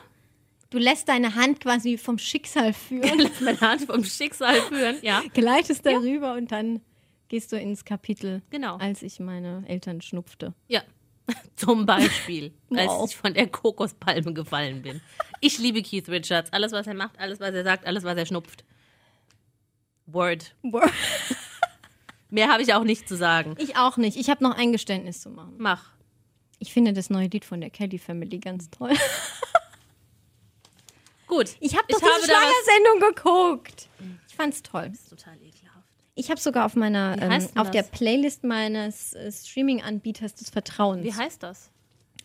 [0.69, 4.97] Du lässt deine Hand quasi vom Schicksal führen, Lass meine Hand vom Schicksal führen.
[5.01, 6.81] Ja, gleitest darüber und dann
[7.27, 8.77] gehst du ins Kapitel, Genau.
[8.77, 10.53] als ich meine Eltern schnupfte.
[10.67, 10.81] ja.
[11.55, 12.79] Zum Beispiel, Wow.
[13.03, 14.99] als ich von der Kokospalme gefallen bin.
[15.41, 16.51] Ich liebe Keith Richards.
[16.51, 18.63] Alles, was er macht, alles, was er sagt, alles, was er schnupft.
[20.07, 20.55] Word.
[22.31, 23.53] Mehr habe ich auch nicht zu sagen.
[23.59, 24.17] Ich auch nicht.
[24.17, 25.53] Ich habe noch ein Geständnis zu machen.
[25.59, 25.91] Mach.
[26.57, 28.93] Ich finde das neue Lied von der Kelly Family ganz toll.
[31.29, 31.55] Gut.
[31.59, 32.31] Ich habe doch habe diese.
[32.31, 33.87] Schlagersendung geguckt.
[34.27, 34.89] Ich fand's toll.
[34.89, 35.87] Das ist total ekelhaft.
[36.15, 37.91] Ich habe sogar auf meiner ähm, auf der das?
[37.91, 41.03] Playlist meines äh, Streaming-Anbieters des Vertrauens.
[41.03, 41.71] Wie heißt das?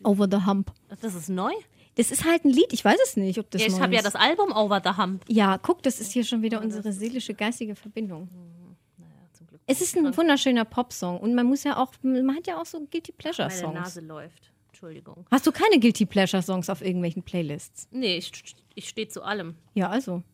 [0.02, 0.72] Over the Hump.
[1.00, 1.52] Das ist neu?
[1.96, 2.72] Das ist halt ein Lied.
[2.72, 5.24] Ich weiß es nicht, ob das Ja, ich habe ja das Album Over the Hump.
[5.28, 8.28] Ja, guck, das ist hier schon wieder unsere seelische geistige Verbindung.
[9.32, 9.60] Zum Glück.
[9.66, 12.80] Es ist ein wunderschöner Popsong und man muss ja auch, man hat ja auch so
[12.90, 13.74] Guilty Pleasure Meine Songs.
[13.74, 14.50] Nase läuft.
[14.74, 15.24] Entschuldigung.
[15.30, 17.86] Hast du keine Guilty Pleasure Songs auf irgendwelchen Playlists?
[17.92, 18.32] Nee, ich,
[18.74, 19.54] ich stehe zu allem.
[19.74, 20.24] Ja, also.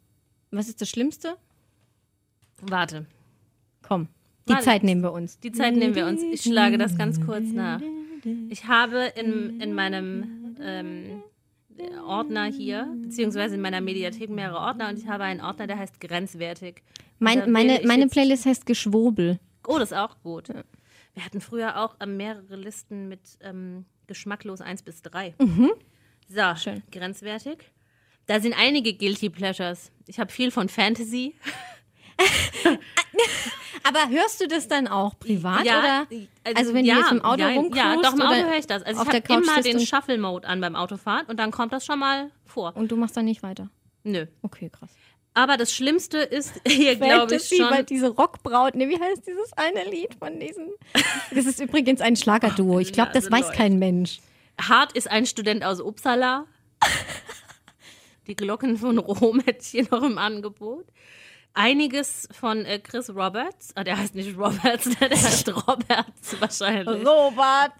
[0.50, 1.36] Was ist das Schlimmste?
[2.62, 3.04] Warte.
[3.82, 4.08] Komm,
[4.48, 4.64] die Warte.
[4.64, 5.38] Zeit nehmen wir uns.
[5.40, 6.22] Die Zeit nehmen wir uns.
[6.22, 7.82] Ich schlage das ganz kurz nach.
[8.48, 11.22] Ich habe in, in meinem ähm,
[12.06, 16.00] Ordner hier, beziehungsweise in meiner Mediathek mehrere Ordner und ich habe einen Ordner, der heißt
[16.00, 16.82] grenzwertig.
[17.18, 19.38] Mein, meine meine Playlist heißt Geschwurbel.
[19.66, 20.48] Oh, das ist auch gut.
[20.48, 25.34] Wir hatten früher auch ähm, mehrere Listen mit ähm, geschmacklos 1 bis 3.
[25.38, 25.70] So, Mhm.
[26.56, 26.82] Schön.
[26.90, 27.58] grenzwertig.
[28.26, 29.90] Da sind einige Guilty Pleasures.
[30.06, 31.34] Ich habe viel von Fantasy.
[33.82, 36.06] Aber hörst du das dann auch privat Ja, oder?
[36.54, 38.82] Also wenn ja, du jetzt im Auto ja, Ja, doch, im Auto höre ich das.
[38.82, 41.98] Also ich habe immer den und- Shuffle-Mode an beim Autofahren und dann kommt das schon
[41.98, 42.76] mal vor.
[42.76, 43.70] und du machst dann nicht weiter.
[44.02, 44.26] Nö.
[44.42, 44.90] Okay, krass.
[45.34, 47.70] Aber das Schlimmste ist hier, glaube ich, schon...
[47.70, 50.68] weil diese Rockbraut, ne, wie heißt dieses eine Lied von diesen?
[51.32, 52.80] Das ist übrigens ein Schlagerduo.
[52.80, 53.56] Ich glaube, das Nase weiß läuft.
[53.56, 54.20] kein Mensch.
[54.60, 56.46] Hart ist ein Student aus Uppsala.
[58.26, 60.86] Die Glocken von Rom hätte ich hier noch im Angebot.
[61.52, 63.72] Einiges von äh, Chris Roberts.
[63.74, 67.04] Ah, der heißt nicht Roberts, der heißt Roberts wahrscheinlich.
[67.04, 67.72] Robert.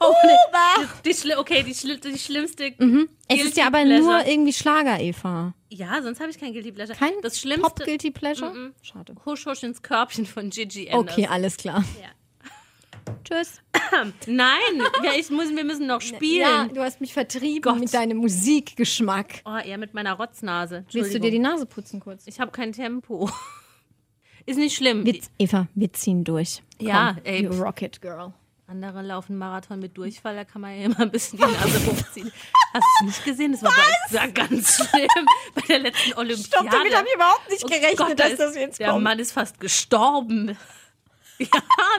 [0.00, 0.86] Oh, nee.
[1.04, 2.64] die, die, schli- okay, die, schli die schlimmste.
[2.66, 4.00] Es Guilty ist ja aber Pleasure.
[4.02, 5.54] nur irgendwie Schlager, Eva.
[5.68, 6.96] Ja, sonst habe ich kein Guilty Pleasure.
[6.96, 7.68] Kein das Schlimmste.
[7.68, 8.72] Pop Guilty Pleasure?
[8.82, 9.14] Schade.
[9.26, 11.14] Husch, husch ins Körbchen von Gigi Anders.
[11.14, 11.84] Okay, alles klar.
[12.00, 12.08] Ja.
[13.24, 13.60] Tschüss.
[14.26, 14.58] Nein,
[15.02, 16.40] ja, ich muss, wir müssen noch spielen.
[16.40, 17.80] Ja, du hast mich vertrieben Gott.
[17.80, 19.42] mit deinem Musikgeschmack.
[19.44, 20.84] Oh, eher mit meiner Rotznase.
[20.92, 22.26] Willst du dir die Nase putzen kurz?
[22.26, 23.30] Ich habe kein Tempo.
[24.46, 25.06] Ist nicht schlimm.
[25.06, 26.62] Wir, Eva, wir ziehen durch.
[26.78, 27.44] Ja, Komm, ey.
[27.44, 28.32] You Rocket Girl.
[28.66, 32.32] Andere laufen Marathon mit Durchfall, da kann man ja immer ein bisschen die Nase hochziehen.
[32.72, 33.52] Hast du nicht gesehen?
[33.52, 33.72] Das war,
[34.10, 35.08] bei, war ganz schlimm
[35.54, 36.46] bei der letzten Olympiade.
[36.46, 39.04] Stopp, damit habe ich überhaupt nicht Oh gerechnet, Gott, da dass das jetzt Der kommt.
[39.04, 40.56] Mann ist fast gestorben.
[41.38, 41.48] Ja,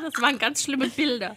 [0.01, 1.35] das waren ganz schlimme Bilder.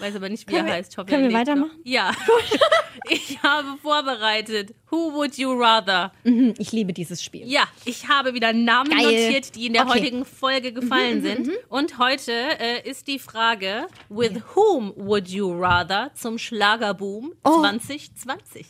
[0.00, 0.92] Weiß aber nicht, wie Können er wir- heißt.
[0.92, 1.70] Ich hoffe, können wir weitermachen?
[1.78, 1.84] Noch.
[1.84, 2.12] Ja.
[3.10, 4.74] ich habe vorbereitet.
[4.90, 6.12] Who would you rather?
[6.24, 7.46] Hm, Ich liebe dieses Spiel.
[7.46, 9.02] Ja, ich habe wieder Namen Geil.
[9.26, 9.90] notiert, die in der Okay.
[9.90, 11.50] Mhm, heutigen Folge gefallen sind.
[11.68, 17.60] Und heute äh, ist die Frage, with whom would you rather zum Schlagerboom Oh.
[17.60, 18.66] 2020?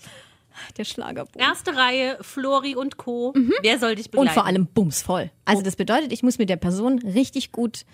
[0.76, 1.40] Der Schlagerboom.
[1.40, 3.32] Erste Reihe, Flori und Co.
[3.62, 4.24] Wer soll dich begleiten?
[4.26, 4.28] Mhm.
[4.28, 5.30] Und vor allem bumsvoll.
[5.46, 7.86] Also das bedeutet, ich muss mit der Person richtig gut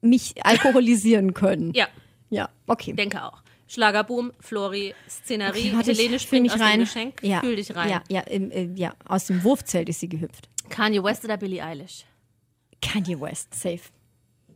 [0.00, 1.72] mich alkoholisieren können.
[1.74, 1.88] Ja,
[2.30, 2.92] Ja, okay.
[2.92, 3.42] denke auch.
[3.68, 6.78] Schlagerboom, Flori, Szenerie, ich Helene springt mich aus rein.
[6.78, 7.90] dem Geschenk, Ja, fühl dich rein.
[7.90, 10.48] Ja, ja, im, äh, ja, aus dem Wurfzelt ist sie gehüpft.
[10.68, 12.04] Kanye West oder Billie Eilish?
[12.80, 13.80] Kanye West, safe.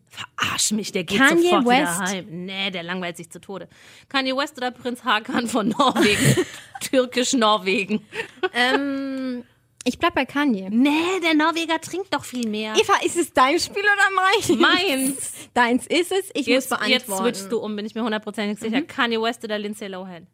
[0.06, 2.00] Verarsch mich, der geht Kanye sofort West.
[2.00, 2.26] wieder heim.
[2.46, 3.68] Nee, der langweilt sich zu Tode.
[4.08, 6.46] Kanye West oder Prinz Hakan von Norwegen?
[6.80, 8.04] Türkisch-Norwegen.
[8.52, 9.44] Ähm,
[9.84, 10.68] ich bleib bei Kanye.
[10.70, 12.74] Nee, der Norweger trinkt doch viel mehr.
[12.74, 14.60] Eva, ist es dein Spiel oder meins?
[14.60, 15.32] Meins.
[15.54, 16.30] Deins ist es.
[16.34, 16.86] Ich Jetzt, muss beantworten.
[16.86, 16.92] Mhm.
[16.92, 18.82] jetzt switchst du um, bin ich mir hundertprozentig sicher.
[18.82, 20.26] Kanye West oder Lindsay Lohan?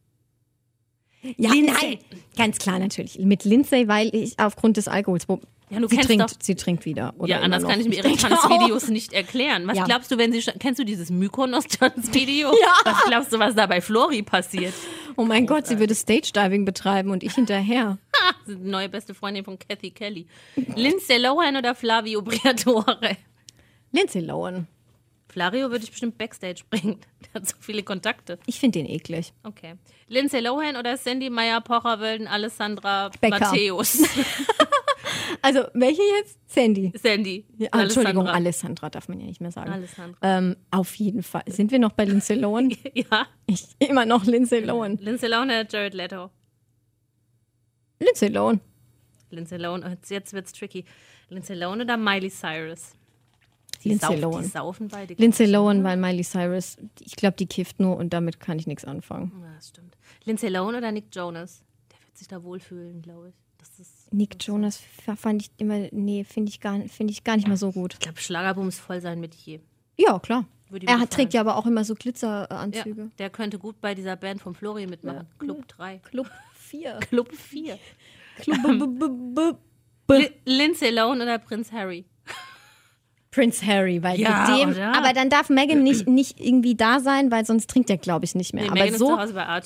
[1.37, 1.99] Ja, Lindsay.
[2.11, 2.21] nein.
[2.37, 3.19] Ganz klar natürlich.
[3.19, 5.27] Mit Lindsay, weil ich aufgrund des Alkohols.
[5.69, 7.13] Ja, du sie kennst trinkt, doch- sie trinkt wieder.
[7.19, 9.67] Oder Ja, anders kann ich mir ihre Tanzvideos nicht erklären.
[9.67, 9.85] Was Ja.
[9.85, 12.53] glaubst du, wenn sie kennst du dieses Mykonos-Tanzvideo?
[12.61, 12.73] Ja.
[12.85, 14.75] Was glaubst du, was da bei Flori passiert?
[15.17, 17.99] Oh mein Gott, sie würde Stage-Diving betreiben und ich hinterher.
[18.47, 20.27] Neue beste Freundin von Kathy Kelly.
[20.77, 23.17] Lindsay Lohan oder Flavio Briatore?
[23.93, 24.69] Lindsay Lohan.
[25.29, 26.99] Flavio würde ich bestimmt Backstage bringen.
[27.35, 28.39] Der hat so viele Kontakte.
[28.47, 29.33] Ich finde den eklig.
[29.43, 29.75] Okay.
[30.09, 33.41] Lindsay Lohan oder Sandy Meyer, Pocher, Wölden, Alessandra Becker.
[33.41, 34.03] Matthäus?
[35.43, 36.39] Also, welche jetzt?
[36.47, 36.93] Sandy.
[37.01, 37.47] Sandy.
[37.59, 38.91] Ja, Entschuldigung, Alessandra.
[38.91, 39.71] Darf man ja nicht mehr sagen.
[39.73, 40.19] Alessandra.
[40.23, 41.43] Ähm, auf jeden Fall.
[41.49, 42.75] Sind wir noch bei Lindsay Lohan?
[42.95, 43.27] Ja.
[43.47, 44.97] Ich immer noch Lindsay Lohan.
[44.97, 46.31] Lindsay Lohan oder Jared Leto?
[48.01, 48.61] Lindsay Lohan.
[49.31, 50.85] Lindsay Lohan, oh, jetzt, jetzt wird's tricky.
[51.29, 52.93] Lindsay Lohan oder Miley Cyrus?
[53.83, 54.43] Die, Lindsay Lohan.
[54.43, 55.15] die saufen beide.
[55.15, 58.85] Lindsay Lohan, weil Miley Cyrus, ich glaube, die kifft nur und damit kann ich nichts
[58.85, 59.33] anfangen.
[59.43, 59.97] Ja, das stimmt.
[60.25, 61.63] Lindsay Lohan oder Nick Jonas?
[61.93, 63.35] Der wird sich da wohlfühlen, glaube ich.
[64.13, 64.81] Nick Jonas
[65.17, 67.95] fand ich immer, nee, finde ich, gar- finde ich gar nicht mal so gut.
[67.95, 69.61] ich glaube, Schlagerboom ist voll sein Metier.
[69.97, 70.45] Ja, klar.
[70.85, 73.11] Er hat, trägt ja aber auch immer so Ja, Glitzeranzüge.
[73.19, 75.27] der könnte gut bei dieser Band von Flori mitmachen.
[75.39, 75.99] Club 3.
[75.99, 76.99] Club 4.
[77.09, 77.79] Club 4.
[78.39, 79.53] Club b- b- b-
[80.09, 82.05] b- Li Lindsay Lohan oder Prinz Harry?
[83.31, 84.95] Prince Harry, weil Ja, mit dem, oder?
[84.97, 88.35] aber dann darf Megan nicht, nicht irgendwie da sein, weil sonst trinkt er, glaube ich,
[88.35, 88.65] nicht mehr.
[88.65, 88.99] Nee, aber Megan ist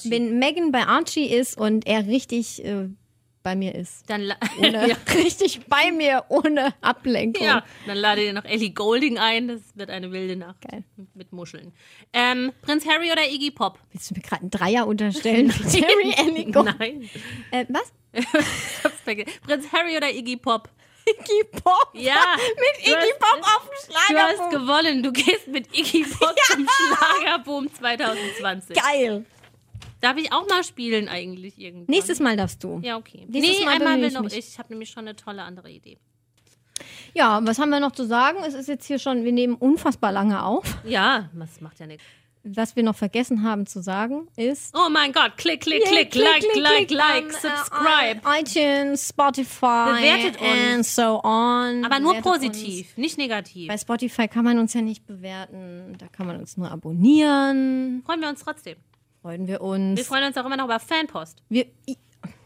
[0.05, 2.89] so, wenn Megan bei Archie ist und er richtig äh,
[3.43, 4.09] bei mir ist.
[4.11, 4.97] Dann, Ohne, ja.
[5.15, 7.43] Richtig bei mir, ohne Ablenkung.
[7.45, 9.49] ja, dann lade ihr noch Ellie Golding ein.
[9.49, 10.61] Das wird eine wilde Nacht.
[10.61, 10.85] Geil.
[11.15, 11.73] Mit Muscheln.
[12.13, 13.79] Ähm, Prinz Harry oder Iggy Pop?
[13.93, 15.51] Willst du mir gerade einen Dreier unterstellen?
[15.65, 16.75] Harry Ellie Gold.
[16.79, 17.09] Nein.
[17.51, 17.93] Äh, was?
[19.05, 20.69] Prinz Harry oder Iggy Pop?
[21.09, 21.91] Iggy Pop?
[21.95, 22.37] Ja.
[22.37, 24.51] Mit Iggy hast- Pop auf dem Du hast Schlagerboom.
[24.51, 25.03] gewonnen.
[25.03, 28.77] Du gehst mit Iggy Pop zum Schlagerboom 2020.
[28.77, 29.25] Geil.
[30.01, 31.87] Darf ich auch mal spielen eigentlich irgendwann?
[31.95, 32.81] Nächstes Mal darfst du.
[32.83, 33.27] Ja, okay.
[33.29, 34.37] Nächstes nee, Mal einmal will ich noch mich.
[34.37, 34.49] ich.
[34.49, 35.99] Ich habe nämlich schon eine tolle andere Idee.
[37.13, 38.39] Ja, was haben wir noch zu sagen?
[38.47, 40.79] Es ist jetzt hier schon, wir nehmen unfassbar lange auf.
[40.85, 42.05] Ja, das macht ja nichts.
[42.43, 44.75] Was wir noch vergessen haben zu sagen ist.
[44.75, 48.21] Oh mein Gott, klick, klick, Yeah, klick, like, like, klick, like, ähm, subscribe.
[48.25, 50.49] äh, iTunes, Spotify Bewertet uns.
[50.73, 51.85] and so on.
[51.85, 53.69] Aber nur Bewertet positiv, nicht negativ.
[53.69, 53.69] Uns.
[53.69, 55.97] Bei Spotify kann man uns ja nicht bewerten.
[55.99, 58.03] Da kann man uns nur abonnieren.
[58.07, 58.79] Freuen wir uns trotzdem.
[59.23, 60.01] Freuen wir Wir uns.
[60.07, 61.43] freuen uns auch immer noch über Fanpost.
[61.49, 61.97] Wir, i-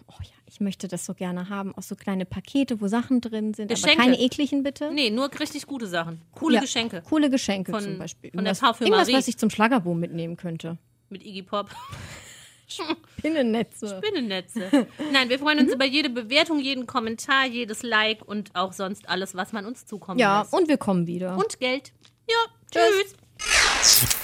[0.09, 1.75] oh ja, ich möchte das so gerne haben.
[1.77, 3.69] Auch so kleine Pakete, wo Sachen drin sind.
[3.69, 3.93] Geschenke.
[3.99, 4.91] Aber keine ekligen, bitte.
[4.93, 6.21] Nee, nur richtig gute Sachen.
[6.33, 7.03] Coole Ja, Geschenke.
[7.09, 8.31] Coole Geschenke Von- zum Beispiel.
[8.33, 8.93] von der Irgendwas- Parfümerie.
[9.01, 10.79] Irgendwas, was ich zum Schlagerboom mitnehmen könnte.
[11.11, 11.71] Mit Iggy Pop.
[13.23, 14.01] Pinnennetze.
[14.03, 14.87] Spinnennetze.
[15.13, 19.35] Nein, wir freuen uns über jede Bewertung, jeden Kommentar, jedes Like und auch sonst alles,
[19.37, 20.53] was man uns zukommen Ja, lässt.
[20.55, 21.37] und wir kommen wieder.
[21.37, 21.93] Und Geld.
[22.29, 22.37] Ja,
[22.73, 24.24] tschüss.